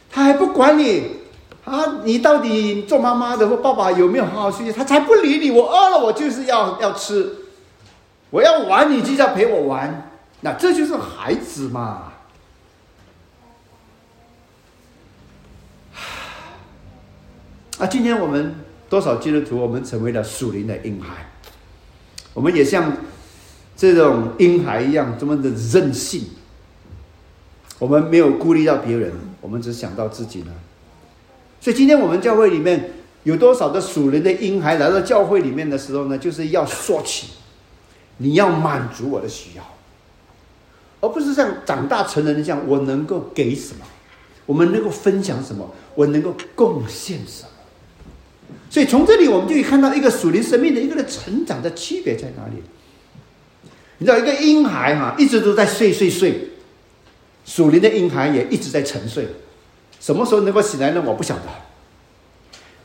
[0.10, 1.12] 他还不管你
[1.64, 4.72] 啊，你到底做妈妈的或爸爸有没有好好休息？
[4.72, 5.52] 他才不理你。
[5.52, 7.36] 我饿了，我就是要要吃。
[8.32, 10.10] 我要玩，你就要陪我玩。
[10.42, 12.14] 那这就是孩子嘛。
[17.78, 18.56] 啊，今天我们
[18.90, 21.30] 多少基督徒，我们成为了属灵的婴孩，
[22.34, 22.92] 我们也像
[23.78, 26.24] 这种婴孩一样这么的任性。
[27.80, 30.52] 我们没有顾虑到别人，我们只想到自己呢。
[31.62, 32.92] 所以今天我们教会里面
[33.24, 36.18] 有多少的属灵的婴孩来到教会里面的时候呢？
[36.18, 37.28] 就是要说起，
[38.18, 39.64] 你要满足我的需要，
[41.02, 43.86] 而不是像长大成人这样，我能够给什么，
[44.48, 47.50] 我们能够分享什么，我能够贡献什么。
[48.72, 52.64] 所以从这里我们就可以看到一个属灵生命的一个的成长的区别在哪里。
[53.98, 56.50] 你知道，一个婴孩哈，一直都在睡睡睡，
[57.46, 59.28] 属灵的婴孩也一直在沉睡。
[60.00, 61.04] 什么时候能够醒来呢？
[61.06, 61.44] 我不晓得。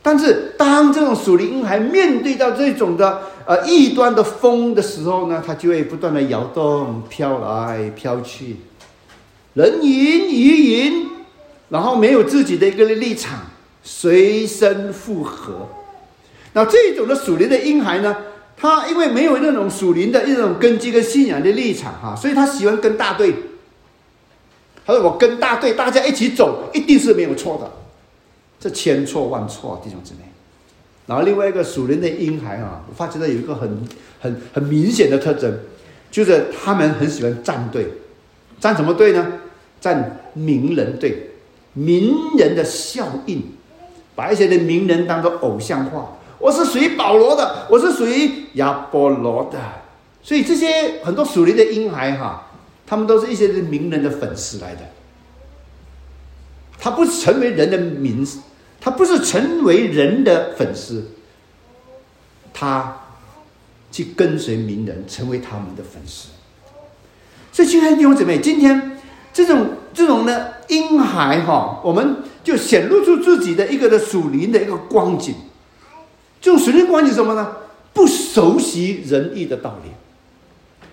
[0.01, 8.57] 但是当这种属灵婴孩面对到这种的呃异端的风的时候呢，他就会不断的摇动、飘来飘去，
[9.53, 11.07] 人云亦云，
[11.69, 13.39] 然后没有自己的一个立场。
[13.85, 15.67] 随声附和，
[16.53, 18.15] 那这种的属灵的婴孩呢？
[18.69, 23.35] 他因为没有那种属灵的一种根基跟信仰的立场哈，所以他喜欢跟大队。
[24.85, 27.69] 他说：“我跟大队，大家一起走，一定是没有错的。”
[28.59, 30.19] 这千错万错，弟兄姊妹。
[31.05, 33.85] 然后另外一个属灵的婴孩啊，我发觉到有一个很
[34.21, 35.59] 很很明显的特征，
[36.09, 37.87] 就是他们很喜欢站队，
[38.61, 39.33] 站什么队呢？
[39.81, 41.31] 站名人队，
[41.73, 43.43] 名人的效应。
[44.15, 49.57] 把一些的名人当做偶像化，我是属于保罗的，我是属于亚波罗的，
[50.21, 52.51] 所以这些很多属灵的婴孩哈，
[52.85, 54.81] 他们都是一些名人的粉丝来的。
[56.77, 58.27] 他不是成为人的名，
[58.81, 61.11] 他不是成为人的粉丝，
[62.53, 62.97] 他
[63.89, 66.27] 去跟随名人，成为他们的粉丝。
[67.53, 68.99] 所以，亲爱的弟兄姊妹，今天
[69.31, 72.17] 这种这种呢婴孩哈，我们。
[72.43, 75.33] 就显露出自己的一个的属灵的一个光景，
[76.43, 77.55] 这种属灵光景什么呢？
[77.93, 79.89] 不熟悉仁义的道理。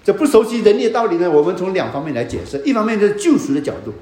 [0.05, 2.63] 这不熟悉仁义的道理呢，我们从两方面来解释。
[2.65, 3.93] 一方面就是救赎的角度，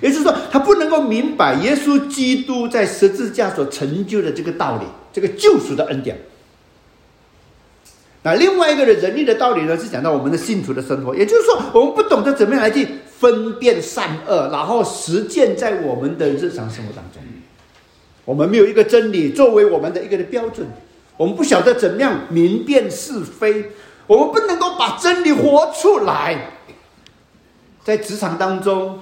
[0.00, 6.18] 也就是说，他不能够明白耶稣基督在十字架所成就的这个道理，这个救赎的恩典。
[8.24, 12.88] 那另外一个的仁义的道理呢，是讲到我们的信徒的生活，也就是说，我们不懂得怎么样来去。
[13.22, 17.22] 分辨善恶，然后实践在我们的日常生活当中。
[18.24, 20.66] 我们没有一个真理作为我们的一个的标准，
[21.16, 23.72] 我们不晓得怎么样明辨是非，
[24.06, 26.52] 我们不能够把真理活出来。
[27.84, 29.00] 在职场当中，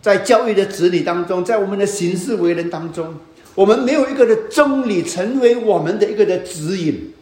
[0.00, 3.16] 在教育的子女当中，在我们的行事为人当中，
[3.56, 7.12] 我们没有一个的真理成为我们的一个的指引，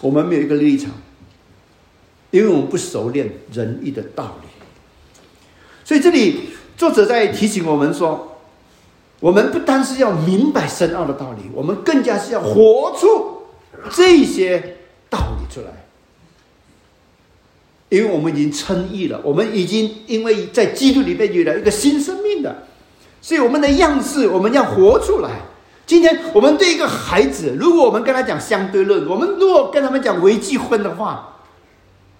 [0.00, 0.92] 我们没有一个立场，
[2.30, 4.48] 因为我们不熟练仁义的道理。
[5.84, 8.29] 所以这里作者在提醒我们说，
[9.20, 13.42] 我们不单是要明白深奥的道理，我们更加是要活出
[13.92, 14.78] 这些
[15.08, 15.66] 道理出来。
[17.90, 22.66] 因为我们已经称义了，我们已经因为在基督里面有了一个新生命的，
[23.20, 25.40] 所以我们的样式我们要活出来。
[25.86, 31.36] 今天我们对一个孩子，如果我们跟他讲相对论，我们如果跟他们讲微积分的话，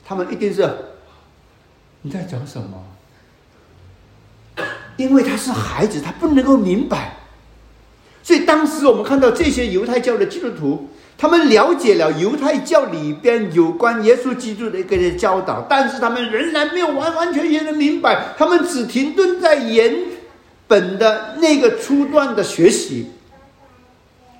[0.04, 0.68] 他们一定是
[2.02, 2.84] 你在讲什么？
[5.00, 7.16] 因为他是孩子，他不能够明白，
[8.22, 19.96] 所以当时我们看到这些犹太教的基督徒，他们了解了犹太教里边有关耶稣基督的一个教导，但是他们仍然没有完完全全的明白，他们只停顿在原
[20.68, 23.06] 本的那个初段的学习，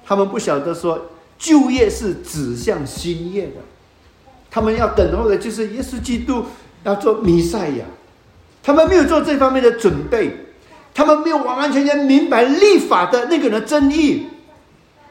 [0.05, 3.63] 他们不晓得说旧业是指向新业的，
[4.51, 6.45] 他们要等候的就是耶稣基督
[6.85, 7.85] 要做弥赛亚，
[8.63, 10.37] 他们没有做这方面的准备。
[10.93, 14.27] 他们没有完完全全明白立法的那个人的真意，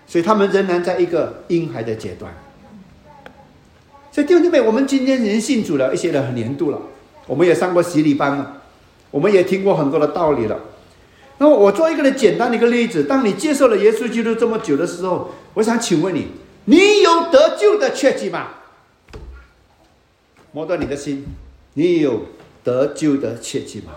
[0.05, 2.31] 所以他们仍然在一个婴孩的阶段。
[4.11, 6.79] 所以弟兄姊妹，我们今天已经信主了一些人年度了，
[7.27, 8.61] 我们也上过洗礼班了，
[9.11, 10.59] 我们也听过很多的道理了。
[11.37, 16.27] 那么我做一个的简单的一个例子，当你接受了耶稣基督这么久的时候，我想请问你，
[16.65, 18.47] 你有得救的确据吗？
[20.51, 21.25] 摸断你的心，
[21.75, 22.25] 你有
[22.63, 23.93] 得救的切记吗？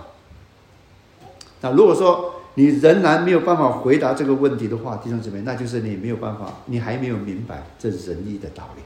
[1.63, 8.83] 那如果说你仍然没有办法回答这个问题的话，弟兄姊妹，那就是你没有办法，你还没有明白这仁义的道理。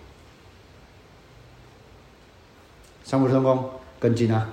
[3.02, 4.48] 三不成功，跟进啊！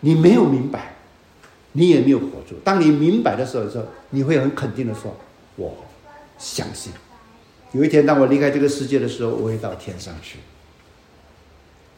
[0.00, 0.96] 你没有明白，
[1.72, 2.56] 你也没有活住。
[2.64, 5.16] 当你明白的时候，说你会很肯定的说
[5.56, 5.76] ：“我
[6.38, 6.92] 相信。”
[7.72, 10.40] 有一天，当我离开这个世界的时候，我会到天上去。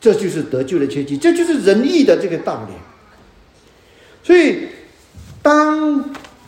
[0.00, 2.74] 这就是得救的契机，这就是仁义的这个道理。
[4.24, 4.68] 所以，
[5.42, 6.02] 当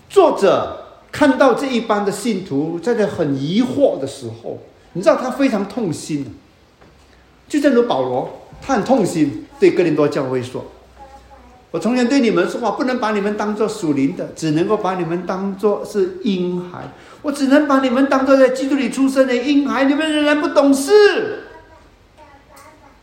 [0.08, 4.58] 作者看到这一班的信徒在这很疑惑的时候，
[4.94, 6.34] 你知道他非常痛心。
[7.46, 10.64] 就正如保罗，他很痛心，对哥林多教会说
[11.70, 16.88] ：“我从前对你们说话，不能把你们当做属灵的，只能够把你们当做是婴孩。”
[17.22, 21.44] 我只能把你们当做在基督里出生的婴孩，你们仍然不懂事，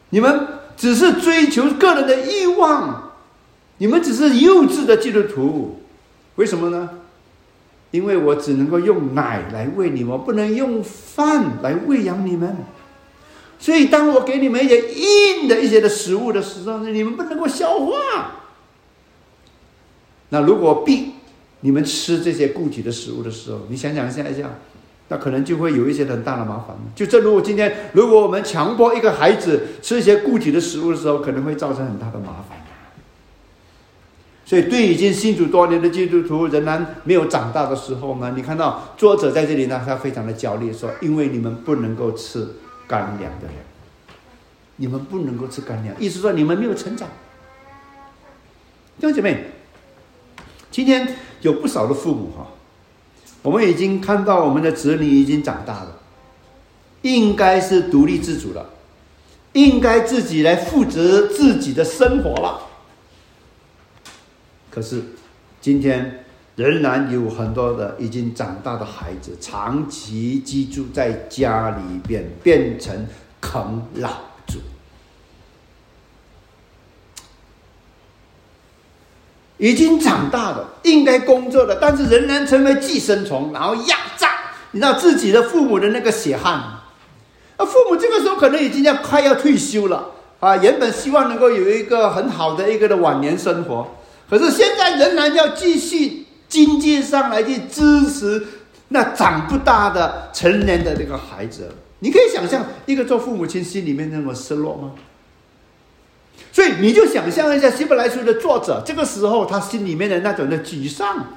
[0.10, 3.13] 你们只是追求个人的欲望，
[3.78, 5.80] 你们只是幼稚的基督徒，
[6.36, 6.90] 为什么呢？
[7.92, 12.58] 因为我只能够用奶来喂你们，不能用饭来喂养你们，
[13.60, 17.94] 所以当我给你们一些硬的一些的食物的时候呢，你们不能够消化。
[20.30, 21.12] 那如果必
[21.60, 24.56] 你们吃这些固体的食物的时候，你想想现在这样，
[25.10, 26.76] 那可能就会有一些很大的麻烦。
[26.96, 32.63] 就正如我今天，如果我们强迫一个孩子吃一些固体的食物的时候，可能会造成很大的麻烦。
[34.54, 42.48] 所以，对已经信主多年的基督徒仍然没有长大的时候呢，你看到作者在这里呢，他非常的焦虑，说：“因为你们不能够吃
[42.88, 43.56] 干粮的人，
[44.76, 47.10] 你们不能够吃干粮，意思说你们没有成长。”
[49.02, 49.46] 弟兄姐妹，
[50.70, 51.16] 今天。
[51.42, 52.48] 有不少的父母哈，
[53.42, 55.98] 我们已经看到我们的子女已经长大了，
[57.02, 58.70] 应该是独立自主了，
[59.52, 62.62] 应该自己来负责自己的生活了。
[64.74, 65.04] 可是
[65.62, 66.24] 今天
[66.56, 73.06] 仍然有很多的已经长大的孩子，长期居住在家里边，变成
[73.40, 73.62] 啃
[73.96, 74.10] 老
[74.48, 74.60] 族。
[79.58, 84.30] 已经长大了，应该工作了，但是仍然成为寄生虫，然后压榨
[84.72, 86.80] 你知道自己的父母的那个血汗。
[87.58, 90.10] 那父母这个时候可能已经要快要退休了
[90.40, 93.96] 啊，原本希望能够有一个很好的一个的晚年生活，
[94.38, 98.44] 可是现在仍然要继续经济上来去支持
[98.88, 101.70] 那长不大的成年的那个孩子。
[102.00, 104.94] 你可以想象一个做父母亲心里面那么失落吗？
[106.52, 111.28] 所以你就想象一下《希伯来书》的作者，这个时候他心里面的那种的沮丧，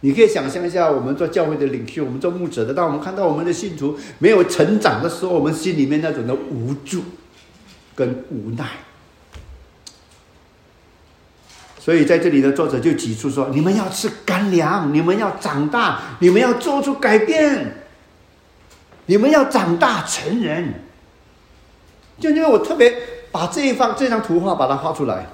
[0.00, 7.02] 你可以想象一下，我们做教会的领袖，我们做牧者的，当我们看到我们的信徒没有成长的时候，我们心里面那种的无助
[7.94, 8.66] 跟无奈。
[11.82, 17.74] 所以在这里的作者就提出说：“你们要吃干粮，你们要长大，你们要做出改变，
[19.06, 20.74] 你们要长大成人。”
[22.20, 22.94] 就因为我特别。
[23.32, 25.24] 把这一方这张图画把它画出来。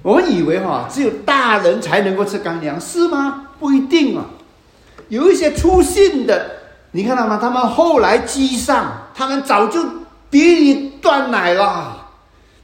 [0.00, 3.48] 我们以为哈，只有大人才能够吃干粮，是吗？
[3.60, 4.24] 不一定啊。
[5.10, 6.50] 有一些粗信的，
[6.92, 7.38] 你看到吗？
[7.38, 9.84] 他们后来积上，他们早就
[10.30, 12.01] 比你断奶了。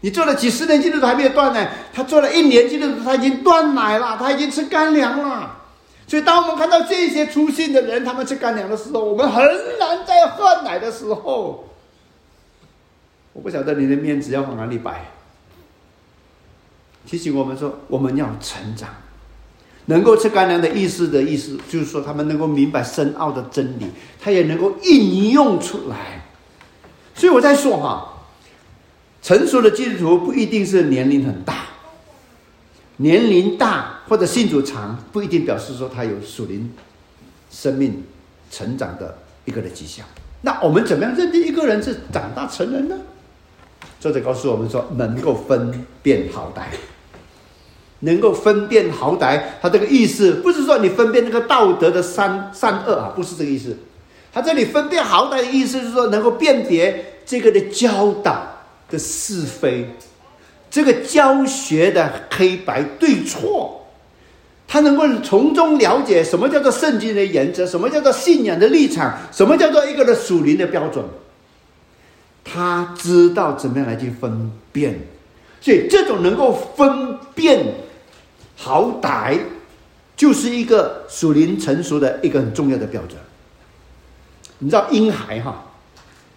[0.00, 5.56] 你做了几十年基督徒还没有断奶，他做了一年基督徒他已经断奶了，他已经吃干粮了。
[6.06, 9.44] 所以，当我们看到这些粗心的人，他们吃干粮的时候，我们很
[9.78, 11.68] 难在喝奶的时候。
[13.34, 15.04] 我不晓得你的面子要往哪里摆。
[17.06, 18.88] 提醒我们说，我们要成长，
[19.86, 23.86] 能够吃干粮的意思的意思，就是说他们能够明白深奥的真理，
[24.20, 26.22] 他也能够应用出来。
[27.14, 28.17] 所以我在说哈，
[29.22, 31.66] 成熟的基督徒不一定是年龄很大，
[32.98, 36.72] 年龄大或者信主长，不一定表示说他有属灵
[37.50, 38.04] 生命
[38.50, 40.06] 成长的一个的迹象。
[40.42, 42.96] 那我们怎么样认定一个人是长大成人呢？
[44.00, 46.62] 作者告诉我们说，能够分辨好歹，
[48.00, 49.42] 能够分辨好歹。
[49.60, 53.76] 他这个意思不是说你分辨那个道德的善善恶啊，不是这个意思。
[54.32, 58.57] 他这里分辨好歹的意思是说，能够辨别这个的教导
[58.90, 59.88] 的是非，
[60.70, 63.86] 这个教学的黑白对错，
[64.66, 71.04] 他能够从中了解什么叫做圣经的原则，什么叫做信仰的立场，什么叫做一个的属灵的标准。
[72.44, 74.98] 他知道怎么样来去分辨，
[75.60, 77.74] 所以这种能够分辨
[78.56, 79.38] 好歹，
[80.16, 83.18] 就是一个属灵成熟的一个很重要的标准。
[84.60, 85.66] 你知道婴孩哈，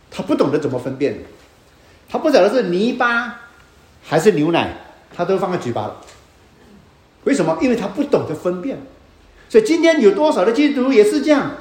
[0.10, 1.18] 他不懂得怎么分辨，
[2.12, 3.40] 他不晓得是泥巴
[4.04, 4.76] 还是牛奶，
[5.16, 5.96] 他都放在嘴巴了。
[7.24, 7.58] 为什么？
[7.62, 8.78] 因为他不懂得分辨。
[9.48, 11.52] 所以今天有多少的基督徒也是这样，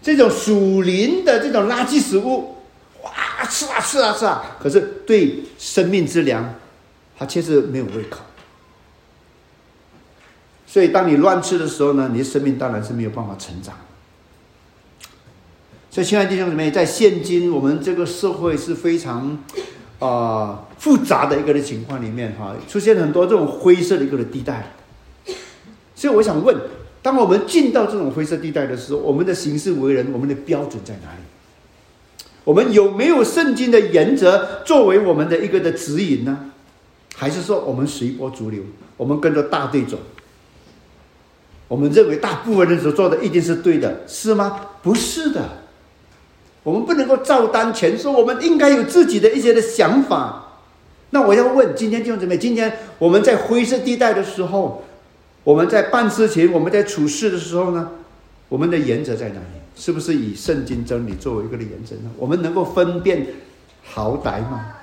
[0.00, 2.58] 这种属灵的这种垃圾食物。
[3.02, 3.10] 哇，
[3.46, 4.56] 吃啊吃啊吃啊！
[4.60, 6.54] 可是对生命之粮，
[7.18, 8.20] 他确实没有胃口。
[10.66, 13.74] 所以当你乱吃的时候呢，你的生命当然是没有办法成长。
[15.92, 19.38] 所以，亲爱的弟兄姊妹，在现今我们这个社会是非常
[19.98, 24.72] 啊复杂的一个的情况里面，哈，出现很多这种灰色的一个的地带。
[25.94, 26.56] 所以，我想问，
[27.02, 32.26] 当我们进到这种灰色地带的时候，我们的行事为人，我们的标准在哪里？
[32.44, 36.52] 我们有没有圣经的原则作为我们的一个的指引呢？
[37.14, 38.62] 还是说我们随波逐流，
[38.96, 39.98] 我们跟着大队走？
[41.68, 44.58] 我们认为大部分人所做的一定是对的，是吗？
[44.82, 45.61] 不是的，
[46.62, 50.58] 我们不能够照单全收，我们应该有自己的一些的想法。
[51.10, 54.84] 那我要问今天弟兄姊妹，今天我们在灰色地带的时候，
[55.44, 57.90] 我们在办事情，我们在处事的时候呢，
[58.48, 59.60] 我们的原则在哪里？
[59.74, 62.10] 是不是以圣经真理作为一个的原则呢？
[62.16, 63.26] 我们能够分辨
[63.82, 64.74] 好歹吗？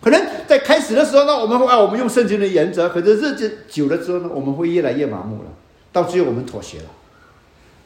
[0.00, 2.88] 可能在开始的时候呢，我们会啊，我们用圣经的原则。
[2.88, 5.50] 可是日子久了之后呢，我们会越来越麻木了，
[5.92, 6.84] 到最后我们妥协了，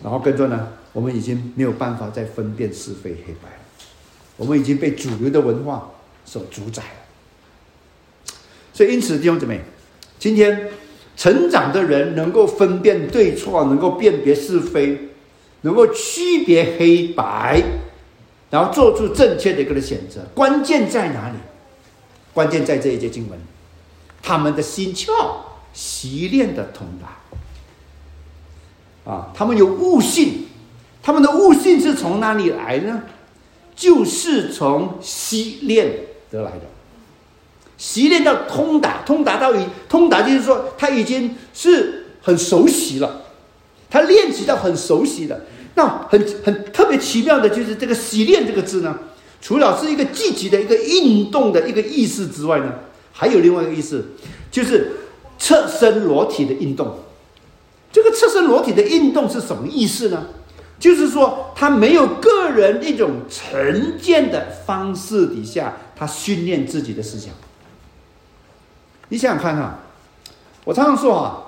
[0.05, 3.57] 然后跟着呢，我们已经没有办法再分辨是非黑白了。
[4.37, 5.91] 我们已经被主流的文化
[6.25, 8.35] 所主宰了。
[8.73, 9.61] 所以，因此弟兄姊妹，
[10.19, 10.71] 今天
[11.17, 15.09] 成长的人能够分辨对错，能够辨别是非。
[15.65, 17.63] 能够区别黑白，
[18.51, 21.37] 然后做出正确的一个选择，关键在哪里？
[22.33, 23.39] 关键在这一节经文，
[24.21, 25.13] 他们的心窍
[25.73, 29.13] 习练的通达。
[29.13, 30.47] 啊，他们有悟性，
[31.03, 33.03] 他们的悟性是从哪里来呢？
[33.75, 35.93] 就是从习练
[36.31, 36.61] 得来的。
[37.77, 43.23] 习练到通达，通达到已通达，就是说他已经是很熟悉了，
[43.91, 45.41] 他练习到很熟悉了。
[45.75, 48.97] 那很很特别奇妙的就是这个“习练”这个字呢，
[49.41, 52.75] 除了是一个积极的一个运动的一个意思之外呢，
[53.13, 54.09] 还有另外一个意思，
[54.51, 54.93] 就是
[55.39, 56.99] 侧身裸体的运动。
[57.91, 60.27] 这个侧身裸体的运动是什么意思呢？
[60.83, 67.33] 就是说他没有个人一种成见的方式底下，他训练自己的思想。
[69.09, 69.79] 你想想看哈，
[70.65, 71.41] 我常常说哈，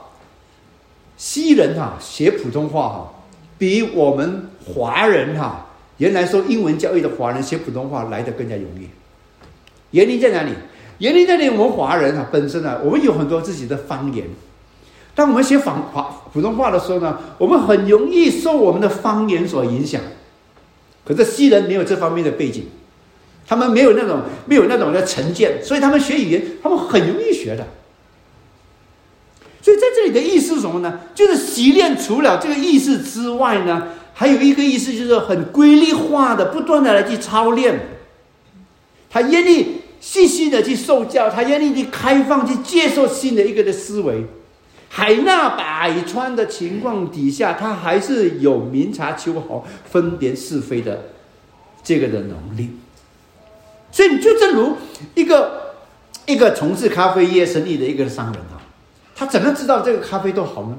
[1.16, 3.10] 西人哈学普通话哈。
[3.58, 5.66] 比我们华人哈，
[5.96, 8.88] 原来说英文教育的华人学普通话来的更加容易。
[9.90, 10.52] 原因在哪里？
[10.98, 11.50] 原因在哪里？
[11.50, 14.28] 我们华人啊，本身啊，我们有很多自己的方言。
[15.12, 20.00] 当我们学仿华普通话的时候呢，我们很容易受我们的方言所影响。
[21.06, 22.66] 可是西人没有这方面的背景，
[23.46, 27.64] 他们没有那种没有那种的成见，所以他们学语言，他们很容易学的。
[29.62, 31.02] 所以在这里的意思是什么呢？
[31.14, 37.90] 就是习练除了这个意思之外呢，还有一个意思就是很规律化的，不断的来去操练。
[39.08, 44.26] 他愿意细心的去受教，他愿意去开放去接受新的一个的思维。
[44.96, 51.06] 海纳百川的情况底下，他还是有明察秋毫、分别是非的
[51.82, 52.70] 这个的能力。
[53.90, 54.76] 所以，你就正如
[55.16, 55.74] 一个
[56.26, 58.62] 一个从事咖啡业生意的一个商人啊。
[59.16, 60.78] 他怎么知道这个咖啡豆好呢？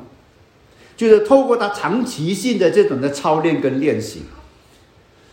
[0.96, 4.22] 就是透过他长期性的这种的操练跟练习，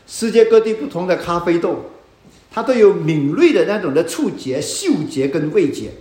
[0.08, 1.92] 世界各地不同的咖啡豆，
[2.50, 5.92] 它都有敏锐的那种的触觉、嗅觉跟味觉，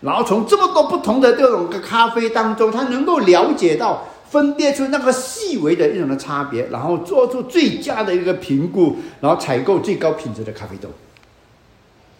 [0.00, 10.88] 然后从这么多不同的这种的咖啡当中，他能够了解到、分辨出那个细微的一种的差别，然后做出最佳的一个评估，然后采购最高品质的咖啡豆。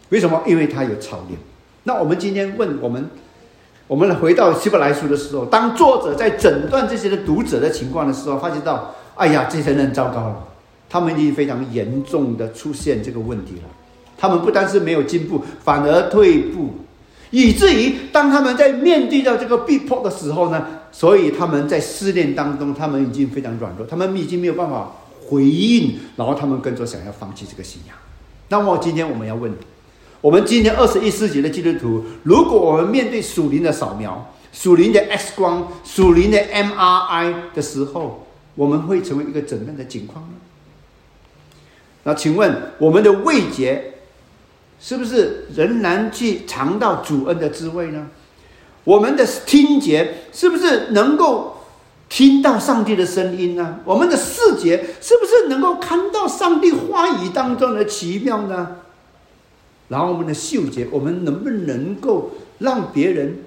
[0.08, 0.42] 为什么？
[0.46, 1.38] 因为他有操练。
[1.84, 3.08] 那我们今天问我们。
[3.88, 10.44] 我们回到希伯来书的时候，当作者在诊断这些的读者的情况的时候，发现到，哎呀，这些人糟糕了，
[10.88, 13.62] 他们已经非常严重的出现这个问题了。
[14.18, 16.74] 他们不单是没有进步，反而退步，
[17.30, 24.92] 以至于当他们在面对到这个逼迫的时候呢，所以他们在试炼当中，他们已经非常软弱，他们已经没有办法
[25.28, 27.96] 回应，然后他们跟着想要放弃这个信仰。
[28.48, 29.52] 那么今天我们要问。
[30.22, 40.34] 我们今天二十一世纪的基督徒，如果我们面对属灵的扫描，属灵的 X 光、属灵的 MRI 的时候，我们会成为一个怎样的情况呢？
[42.04, 43.94] 那请问我们的味觉
[44.78, 48.08] 是不是仍然去尝到主恩的滋味呢？
[48.84, 51.56] 我们的听觉是不是能够
[52.08, 53.80] 听到上帝的声音呢？
[53.84, 58.76] 我们的视觉是不是能够看到上帝话语当中的奇妙呢？
[59.88, 63.38] 然后我们的嗅觉，我们能不能够让别人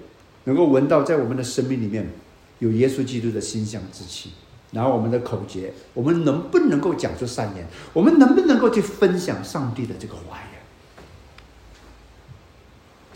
[0.44, 2.12] 能够闻到在我们的生命里面
[2.60, 4.32] 有耶稣基督的馨香之气？
[4.72, 7.66] 然后我们的口诀，我们能不能够讲出善言？
[7.94, 10.49] 我们能不能够去分享上帝的这个话语？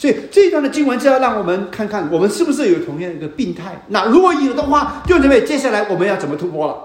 [0.03, 3.83] 所以这一段的经文就要让我们看看，我们是不是有同样一个病态？
[3.87, 6.77] 那如果有的话，就准备接下来我们要怎么突破了？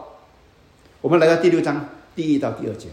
[1.00, 2.86] 我们来到第六章第一到第二节，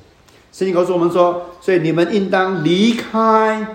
[0.52, 3.68] 圣经告诉我们说：，所以你们应当离开，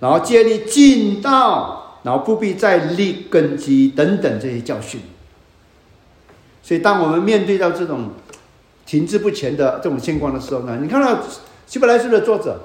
[0.00, 5.00] 然后建立近道，然后不必再立根基等等这些教训。
[6.60, 8.10] 所以，当我们面对到这种
[8.84, 11.20] 停滞不前的这种情况的时候呢，你看到
[11.68, 12.62] 希伯来书的作者，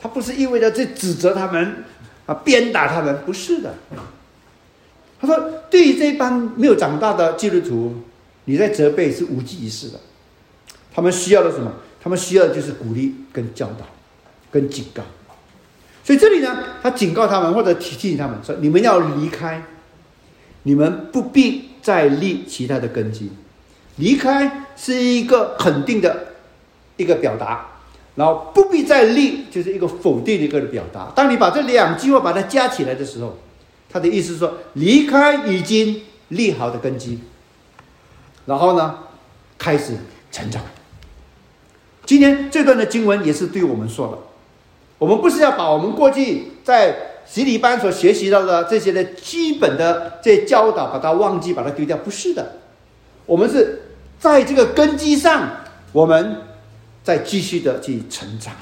[0.00, 1.84] 他不是意味着在指责他们
[2.26, 3.74] 啊，鞭打他们，不是的。
[5.20, 5.38] 他说，
[5.70, 7.94] 对于这帮没有长大的基督徒，
[8.44, 10.00] 你在责备是无济于事的。
[10.94, 11.72] 他们需要的什么？
[12.02, 13.86] 他们需要的就是鼓励、跟教导、
[14.50, 15.02] 跟警告。
[16.04, 19.62] 所以这里呢，他警告他们或者提醒他们说：你们要离开，
[20.64, 23.30] 你们不必再立其他的根基。
[23.96, 26.34] 离开是一个肯定的
[26.96, 27.66] 一个表达，
[28.14, 31.10] 然后不必再立，就是一个否定的一个表达。
[31.14, 33.38] 当你把这两句话把它加起来的时候，
[33.90, 37.20] 他的意思是说，离开已经立好的根基，
[38.46, 38.98] 然后呢，
[39.58, 39.94] 开始
[40.30, 40.62] 成长。
[42.04, 44.18] 今天这段的经文也是对我们说的，
[44.98, 52.56] 我们不是要把我们过去在洗礼班所学习到的这些的基本的这教导，把它忘记，把它丢掉，不是的。
[53.24, 53.82] 我们是
[54.18, 55.48] 在这个根基上，
[55.92, 56.36] 我们
[57.02, 58.54] 再继续的去成长。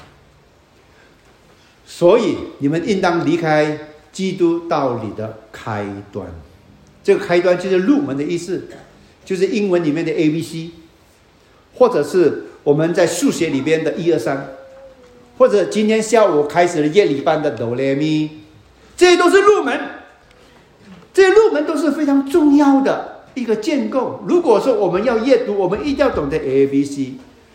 [1.85, 3.77] 所以你们应当离开
[4.11, 6.27] 基督道理的开端。
[7.03, 8.67] 这个开端就是入门的意思，
[9.25, 10.71] 就是英文里面的 A B C，
[11.75, 14.51] 或者是我们在数学里边的一二三，
[15.37, 18.29] 或者今天下午开始的夜里班的哆来咪，
[18.95, 19.79] 这些都是入门。
[21.13, 23.09] 这些入门都是非常重要的。
[23.33, 24.23] 一个建构。
[24.27, 27.13] 如果说我们要阅读，我们一定要懂得 A B C；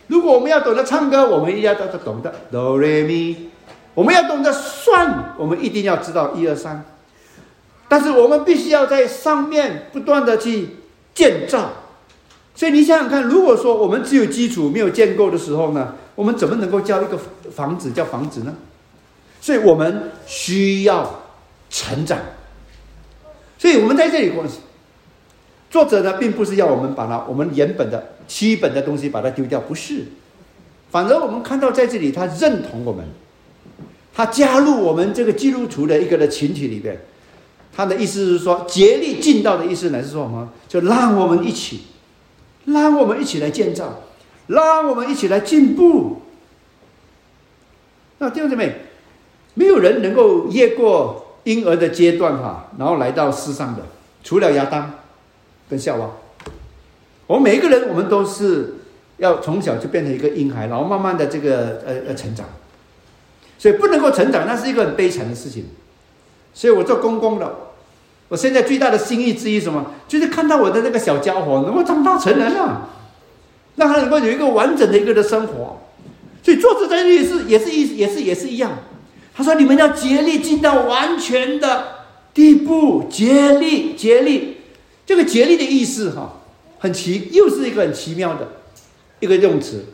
[0.09, 3.51] 如果我们要懂得唱歌，我们一定要懂得哆来咪。
[3.95, 6.85] 我们要懂得算，我们一定要知道一二三。
[7.89, 10.77] 但是我们必须要在上面不断的去
[11.15, 11.71] 建造。
[12.55, 17.19] 所以你想想看，如果说我们只有基础没有建构的时候呢，我们怎么能够叫一个
[17.51, 18.55] 房子叫房子呢？
[19.41, 21.23] 所以我们需要
[21.71, 22.19] 成长。
[23.59, 24.61] 所以我们在这里关系。
[25.69, 30.05] 作者呢，并不是要我们把它我们原本的基本的东西把它丢掉，不是。
[30.91, 33.05] 反而我们看到在这里，他认同我们，
[34.15, 36.97] 他加入我们这个基督徒的一个的群体里边。
[37.75, 40.49] 他的意思是说，竭力尽到的意思呢，是说什么？
[40.69, 41.83] 就让我们一起，
[42.67, 44.03] 让我们一起来建造，
[44.47, 46.23] 让我们一起来进步。
[48.19, 48.77] 那弟兄姊妹，
[49.55, 53.83] 没有人能够越过婴儿的阶段哈，然后来到世上的，
[54.23, 54.91] 除了亚当。
[55.69, 56.11] 跟夏娃，
[57.27, 58.75] 我们每一个人，我们都是
[59.17, 62.47] 要从小就变成一个婴孩，然后慢慢的这个呃呃成长，
[63.59, 65.67] 所以不能够成长，那是一个很悲惨的事情。
[66.55, 67.53] 所以我做公公的，
[68.29, 72.89] 我现在最大的心意之一什么，就是看到我的那个小家伙能够长大成人了，
[73.75, 75.81] 让他能够有一个完整的一个的生活。
[76.45, 78.71] 所以作者在这里是也是一也是也是一样，
[79.35, 81.85] 他说你们要竭力尽到完全的
[82.33, 84.56] 地步，竭力竭力。
[85.07, 86.41] 这个竭力的意思，哈，
[86.81, 88.49] 很奇，又是一个很奇妙的
[89.21, 89.85] 一个用词。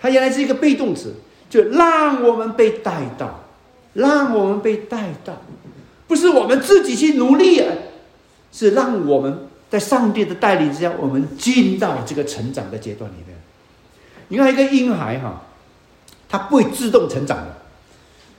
[0.00, 1.14] 它原来是一个被动词，
[1.50, 3.44] 就让我们被带到，
[3.92, 5.42] 让我们被带到，
[6.06, 7.74] 不是我们自己去努力啊，
[8.50, 13.36] 是让我们在上帝的带领之下，我们进到这个成长的阶段里面。
[14.28, 15.42] 你看一个婴孩，哈，
[16.28, 17.54] 他不会自动成长的，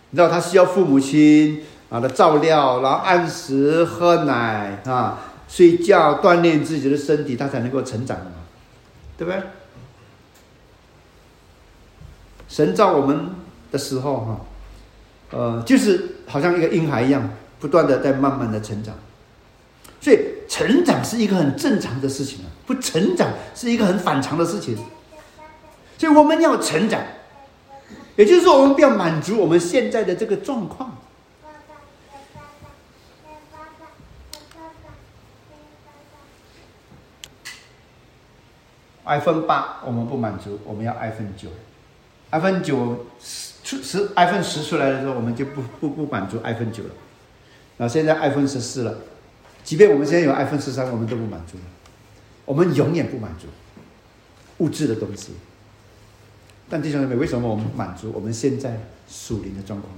[0.09, 5.26] 你知道他需要父母亲啊的照料，然后按时喝奶啊。
[5.48, 8.32] 睡觉锻炼自己的身体，他才能够成长嘛，
[9.18, 9.41] 对不对？
[12.50, 13.30] 神造我们
[13.72, 14.41] 的时候，哈，
[15.32, 17.30] 呃，就是好像一个婴孩一样，
[17.60, 18.95] 不断的在慢慢的成长。
[20.00, 24.78] 所以成长是一个很正常的事情啊，不成长是一个很反常的事情。
[25.98, 27.02] 所以我们要成长，
[28.16, 30.98] 也就是说，我们不要满足我们现在的这个状况。
[39.08, 41.49] iPhone 八我们不满足，我们要 iPhone 九
[42.32, 43.05] ，iPhone 九
[43.64, 46.89] 出十 iPhone 十出来的时候，我们就不不不满足 iPhone 九了。
[47.78, 48.97] 那现在 iPhone 十四了，
[49.64, 51.64] 即便我们现在有 iPhone 十三，我们都不满足了。
[52.45, 53.47] 我们永远不满足
[54.58, 55.34] 物质的东西。
[56.70, 59.93] 但弟兄姊妹，为什么我们满足我们现在属灵的状况？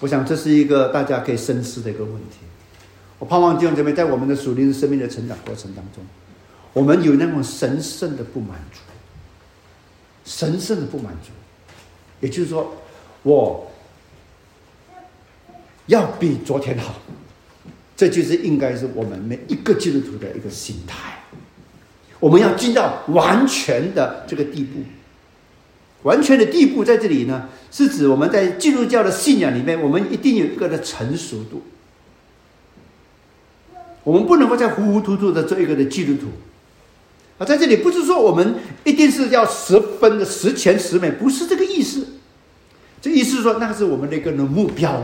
[0.00, 2.38] 我想这是一个大家可以深思的一个问题。
[3.18, 6.04] 我盼望弟兄姊妹在我们的属灵生命的成长过程当中，
[6.76, 8.80] 我们有那种神圣的不满足，
[10.26, 11.30] 神圣的不满足，
[12.20, 12.70] 也就是说，
[13.22, 13.70] 我
[15.86, 16.96] 要比昨天好，
[17.96, 21.18] 这就是应该是我们每一个基督徒的一个心态。
[22.20, 24.80] 我们要进到完全的这个地步。
[26.02, 31.62] 完全的地步在这里呢，是指我们在基督教的信仰里面，我们一定有一个的成熟度。
[34.04, 36.26] 我们不能够再糊糊涂涂的做一个的基督徒。
[37.38, 42.06] 啊，在这里不是说我们一定是要十分的十全十美，不是这个意思。
[43.00, 45.02] 这意思是说，那是我们的一个的目标，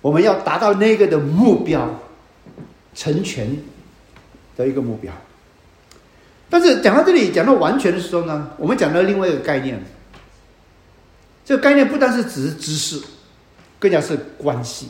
[0.00, 2.00] 我们要达到那个的目标，
[2.94, 3.56] 成全
[4.56, 5.12] 的一个目标。
[6.50, 9.82] 但是讲到这里，讲到完全的时候呢，我们讲到另外一个概念。
[11.44, 13.00] 这个概念不单是只是知识，
[13.78, 14.88] 更加是关系。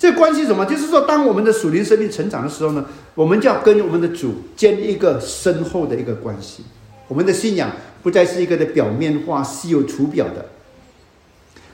[0.00, 0.64] 这关系什么？
[0.64, 6.64] 就是说，当我们的属灵生命成长的时候呢，我们就要跟我们的主建立一个深厚的一个关系。
[7.06, 7.70] 我们的信仰
[8.02, 10.46] 不再是一个的表面化、稀有图表的。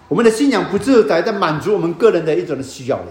[0.09, 3.07] 我们的信仰不是在在满足我们个人的一种的需要的。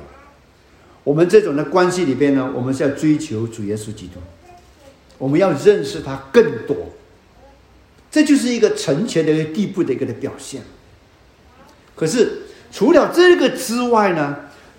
[1.05, 4.20] 我们这种的关系里边呢，我们是要追求主耶稣基督。
[5.18, 6.76] 我们要认识他更多，
[8.11, 10.63] 这就是一个成全的一个地步的一个的表现。
[11.95, 14.36] 可是除了这个之外呢，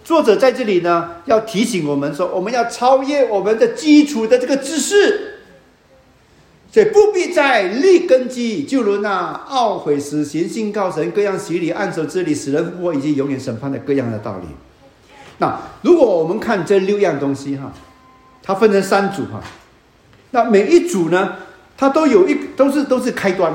[0.07, 5.41] 作者在这里呢要提醒我们说，我们要超越我们的基础的这个知识，
[6.71, 14.47] 所以不必再立根基，就如那懊悔、时，行、信告神、各样洗礼、按手之礼、使人复活以及永远审判的各样的道理。
[15.39, 17.73] 那如果我们看这六样东西哈，
[18.45, 19.43] 它分成三组哈。
[20.31, 21.33] 那每一组呢，
[21.77, 23.53] 它都有一都是都是开端。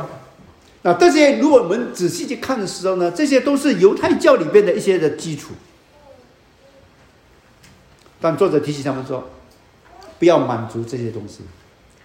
[0.82, 5.54] 那这些如果我们仔细去看的时候呢，这些都是犹太教里边的一些的基础。
[8.22, 9.28] 但作者提醒他们说，
[10.19, 11.41] 不要满足这些东西，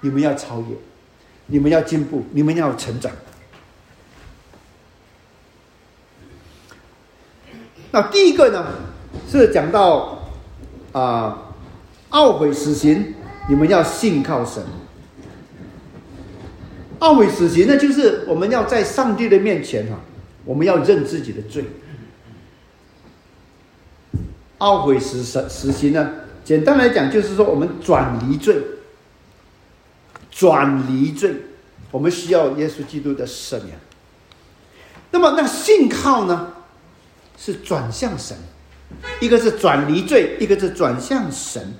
[0.00, 0.66] 你们要超越，
[1.46, 3.12] 你们要进步，你们要成长。
[7.92, 8.66] 那第一个呢，
[9.30, 10.18] 是讲到
[10.92, 11.52] 啊，
[12.10, 13.14] 懊悔死刑。
[13.48, 14.60] 你们要信靠神。
[16.98, 20.00] 懊悔死刑呢，就是我们要在上帝的面前哈，
[20.44, 21.64] 我们要认自己的罪。
[24.58, 26.10] 懊悔死死死刑呢，
[26.44, 28.56] 简单来讲就是说我们转离罪，
[30.30, 31.34] 转离罪，
[31.90, 33.78] 我们需要耶稣基督的赦免。
[35.10, 36.52] 那么那信靠呢，
[37.36, 38.36] 是转向神，
[39.20, 41.74] 一个是转离罪，一个是转向神。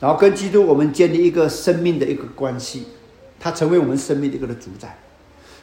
[0.00, 2.88] 然后跟基督，我们建立一个生命的一个关系，
[3.40, 4.98] 他成为我们生命的一个主宰。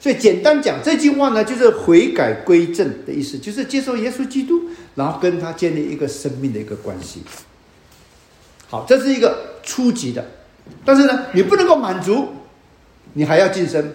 [0.01, 4.63] 所以简单讲这句话呢，就是悔改归正的意思，就是接受耶稣基督，
[4.95, 7.21] 然后跟他建立一个生命的一个关系。
[8.67, 10.25] 好，这是一个初级的，
[10.83, 12.29] 但是呢，你不能够满足，
[13.13, 13.93] 你还要晋升。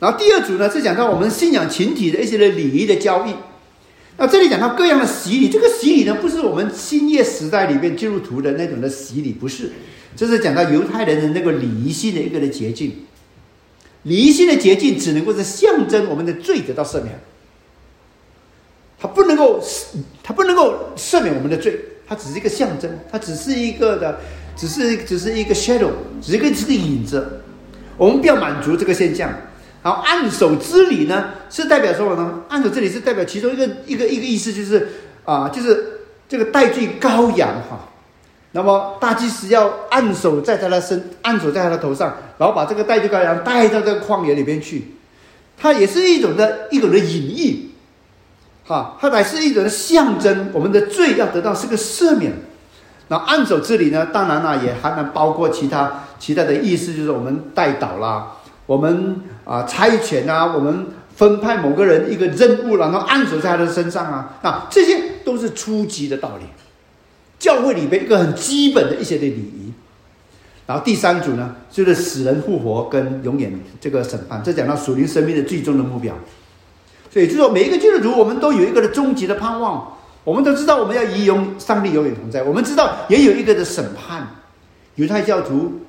[0.00, 3.32] 然后第二组呢，是讲到我们信仰群体的一些的礼仪的交易。
[4.16, 9.70] 那这里讲到各样的洗礼，这个洗礼呢，不是我们新约时代里面基督徒的那种的洗礼，不是，
[10.16, 13.04] 这是讲到犹太人的那个礼仪性的一个的捷径。
[14.04, 17.18] 离心的捷径只能够是象征我们的罪得到赦免，
[18.98, 19.62] 它不能够，
[20.22, 24.20] 它不能够赦免我们的罪，它只是一个象征，它只是一个的，
[24.56, 25.90] 只是只是一个 shadow，
[26.22, 27.40] 只是一个是个影子。
[27.96, 29.32] 我们不要满足这个现象。
[29.82, 32.42] 然后按手之礼呢，是代表什么呢？
[32.48, 34.88] 按手之礼是代表其中一个一个一个意思，就是
[35.24, 37.88] 啊，就是这个代罪羔羊哈。
[38.56, 44.94] 那么大祭司要按手在他的身，按手在他的头上，然后把这个带罪羔羊带到这个旷野里边去。
[45.56, 47.70] 它也是一种的一种的隐喻，
[48.64, 52.32] 哈，它乃是一种的象征，我们的罪要得到是个赦免。
[53.08, 58.32] 那按手这里呢，当然呢也还能包括其他其他的意思，就是我们代祷啦。
[58.66, 60.86] 我们啊，差遣啊，我们
[61.16, 66.46] 分派某个人一个任务，然后按手在他的身上啊，那，这些都是初级的道理。
[67.38, 69.72] 教会里边一个很基本的一些的礼仪。
[70.66, 76.14] 然后第三组呢，就是死人复活跟永远这个审判，这讲到属灵生命的最终的目标。
[77.10, 79.92] 所以就说每一个基督徒，我们都有一个的终极的盼望。
[80.24, 84.26] 我们都知道我们要与永上帝永远同在，我们知道也有一个的审判。
[84.94, 85.80] 犹太教徒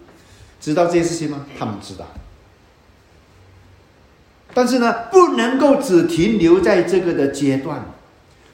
[0.60, 1.46] 知道这些事情吗？
[1.58, 2.06] 他们知道。
[4.54, 7.95] 但是呢，不能够只停留在这个的阶段。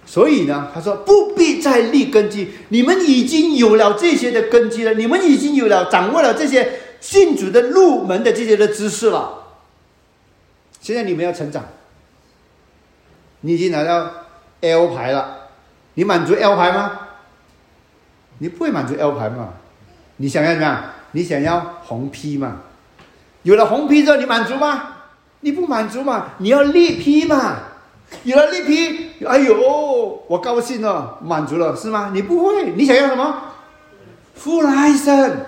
[0.06, 9.43] 所以呢，他说不必再立根基，你们已经有了这些的根基了，你们已经有了掌握了这些信主的入门的这些的知识了。
[10.82, 11.64] 现在你们要成长，
[13.41, 14.12] 你已经拿到
[14.62, 15.47] L 牌了，
[15.93, 16.99] 你满足 L 牌吗？
[18.39, 19.54] 你不会满足 L 牌嘛？
[20.18, 20.84] 你想要什么？
[21.12, 22.62] 你想要红 P 嘛？
[23.43, 24.95] 有了红 P 之后，你满足吗？
[25.41, 26.32] 你不满足嘛？
[26.39, 27.60] 你要绿 P 嘛？
[28.24, 32.12] 有了绿皮哎呦，我高兴了，满足了，是吗？
[32.14, 33.43] 你不会，你想要什么？
[34.36, 35.45] 富来生。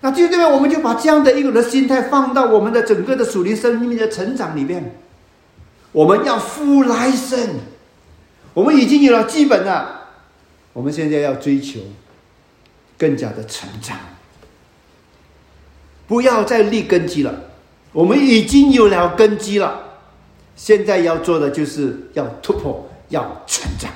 [0.00, 4.96] 那就这样，我们就把这样的一个的心态放到我们的整个的属灵生命的成长里面。
[5.92, 7.38] 我们要富来生，
[8.54, 10.08] 我们已经有了基本了，
[10.72, 11.80] 我们现在要追求
[12.98, 13.96] 更加的成长，
[16.08, 17.34] 不要再立根基了。
[17.92, 19.91] 我们已经有了根基了，
[20.56, 23.90] 现在要做的就是要突破，要成长。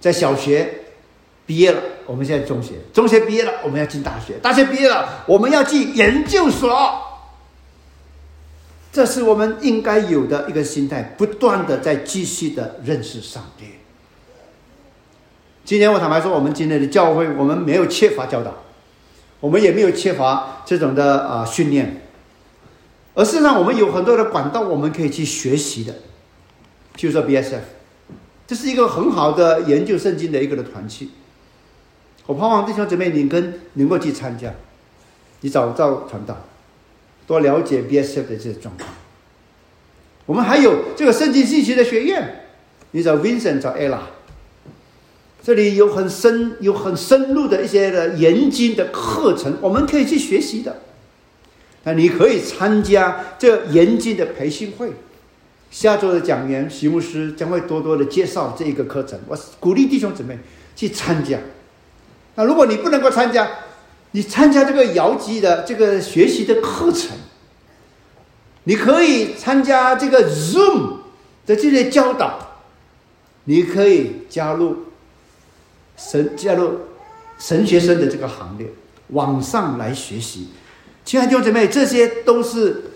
[0.00, 0.82] 在小学
[1.46, 1.82] 毕业了。
[2.06, 7.02] 我们现在中学，中学毕业了，我们要进大学；大学毕业了，我们要进研究所。
[8.90, 13.66] 这是我们应该有的一个心态，不断的在继续的认识上帝。
[15.66, 18.54] 今天我坦白说，我们今天的教会，我们没有缺乏教导，
[19.40, 22.07] 我们也没有缺乏这种的啊训练，
[23.18, 25.92] 而事实上，我们有很多的管道，我们可以去学习的。
[26.96, 27.58] 譬如说 BSF，
[28.46, 31.10] 这是一个很好的研究圣经的一个的团契。
[32.26, 34.54] 我盼望弟兄姊妹，你跟能够去参加，
[35.40, 36.44] 你找到传道，
[37.26, 38.88] 多了解 BSF 的这些状况。
[40.24, 42.44] 我们还有这个圣经信息的学院，
[42.92, 43.98] 你找 Vincent，找 Ella，
[45.42, 50.82] 这里有很深、有很深入的一些的研经的课程，我们可以去学习的。
[51.84, 54.92] 那你可以参加这研经的培训会，
[55.70, 59.18] 下周的讲员徐牧师将会多多的介绍这一个课程。
[59.26, 60.38] 我鼓励弟兄姊妹
[60.76, 61.38] 去参加。
[62.34, 63.48] 那如果你不能够参加，
[64.10, 67.16] 你参加这个遥机的这个学习的课程，
[68.64, 70.98] 你可以参加这个 Zoom
[71.46, 72.58] 的这些教导，
[73.44, 74.84] 你可以加入
[75.96, 76.80] 神加入
[77.38, 78.68] 神学生的这个行列，
[79.08, 80.48] 网上来学习。
[81.08, 82.92] 亲爱的弟兄姊妹，这些都是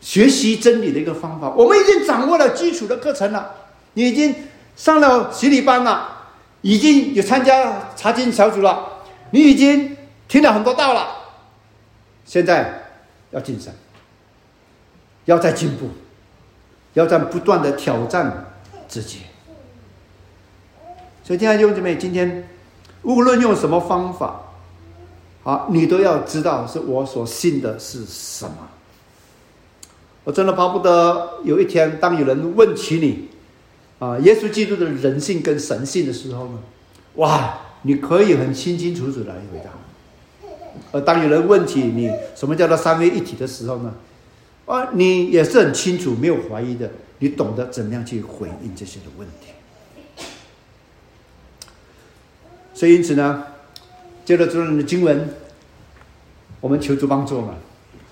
[0.00, 1.50] 学习真理的一个方法。
[1.50, 3.54] 我们已经掌握了基础的课程了，
[3.92, 4.34] 你已经
[4.74, 6.20] 上了洗礼班了。
[6.62, 9.94] 已经有参加查经小组了，你已经
[10.28, 11.08] 听了很多道了，
[12.24, 12.84] 现在
[13.32, 13.74] 要晋升，
[15.26, 15.90] 要在进步，
[16.94, 18.54] 要在不断的挑战
[18.88, 19.22] 自己。
[21.22, 22.48] 所以，亲爱的弟兄姊妹，今天
[23.02, 24.51] 无论用什么方法，
[25.42, 28.56] 好，你都要知道是我所信的是什么。
[30.24, 33.28] 我真的巴不得有一天，当有人问起你。
[33.98, 36.58] 啊，耶稣基督的人性跟神性的时候呢，
[37.14, 39.70] 哇，你可以很清清楚楚来回答。
[40.90, 43.94] 而当有人问起你什么叫做三位一体的时候呢，
[44.66, 46.90] 啊，你也是很清楚，没有怀疑的，
[47.20, 49.52] 你懂得怎么样去回应这些的问题。
[52.74, 53.44] 所以因此呢，
[54.24, 55.28] 接着主任的经文，
[56.60, 57.54] 我们求主帮助嘛，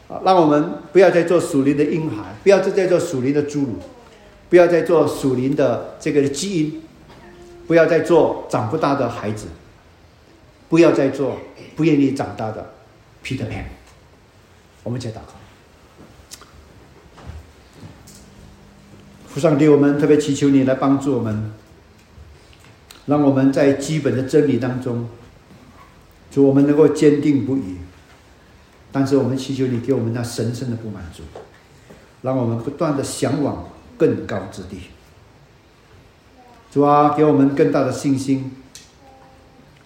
[0.08, 3.76] 啊，让我们不要再做属灵的婴孩，不要再再做属灵的侏儒。
[4.48, 6.82] 不要再做属灵的这个基因，
[7.68, 9.46] 不要再做长不大的孩子，
[10.68, 11.38] 不要再做
[11.76, 12.72] 不愿意长大的
[13.22, 13.62] Peter Pan。
[14.82, 15.34] 我们再祷告，
[19.28, 21.52] 父上帝，我们特别祈求你来帮助我们，
[23.06, 25.08] 让我们在基本的真理当中，
[26.30, 27.76] 主我们能够坚定不移。
[28.92, 31.22] 但是我们祈求你给我们那神圣的不满足，
[32.22, 33.68] 让我们不断的向往。
[34.00, 34.84] 更高之地，
[36.72, 38.50] 主啊，给我们更大的信心，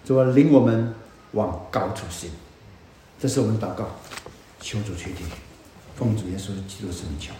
[0.05, 0.95] 主啊，领我们
[1.33, 2.29] 往高处行。
[3.19, 3.85] 这是我们祷告，
[4.61, 5.27] 求主垂听，
[5.97, 7.33] 奉主耶稣基督圣名求。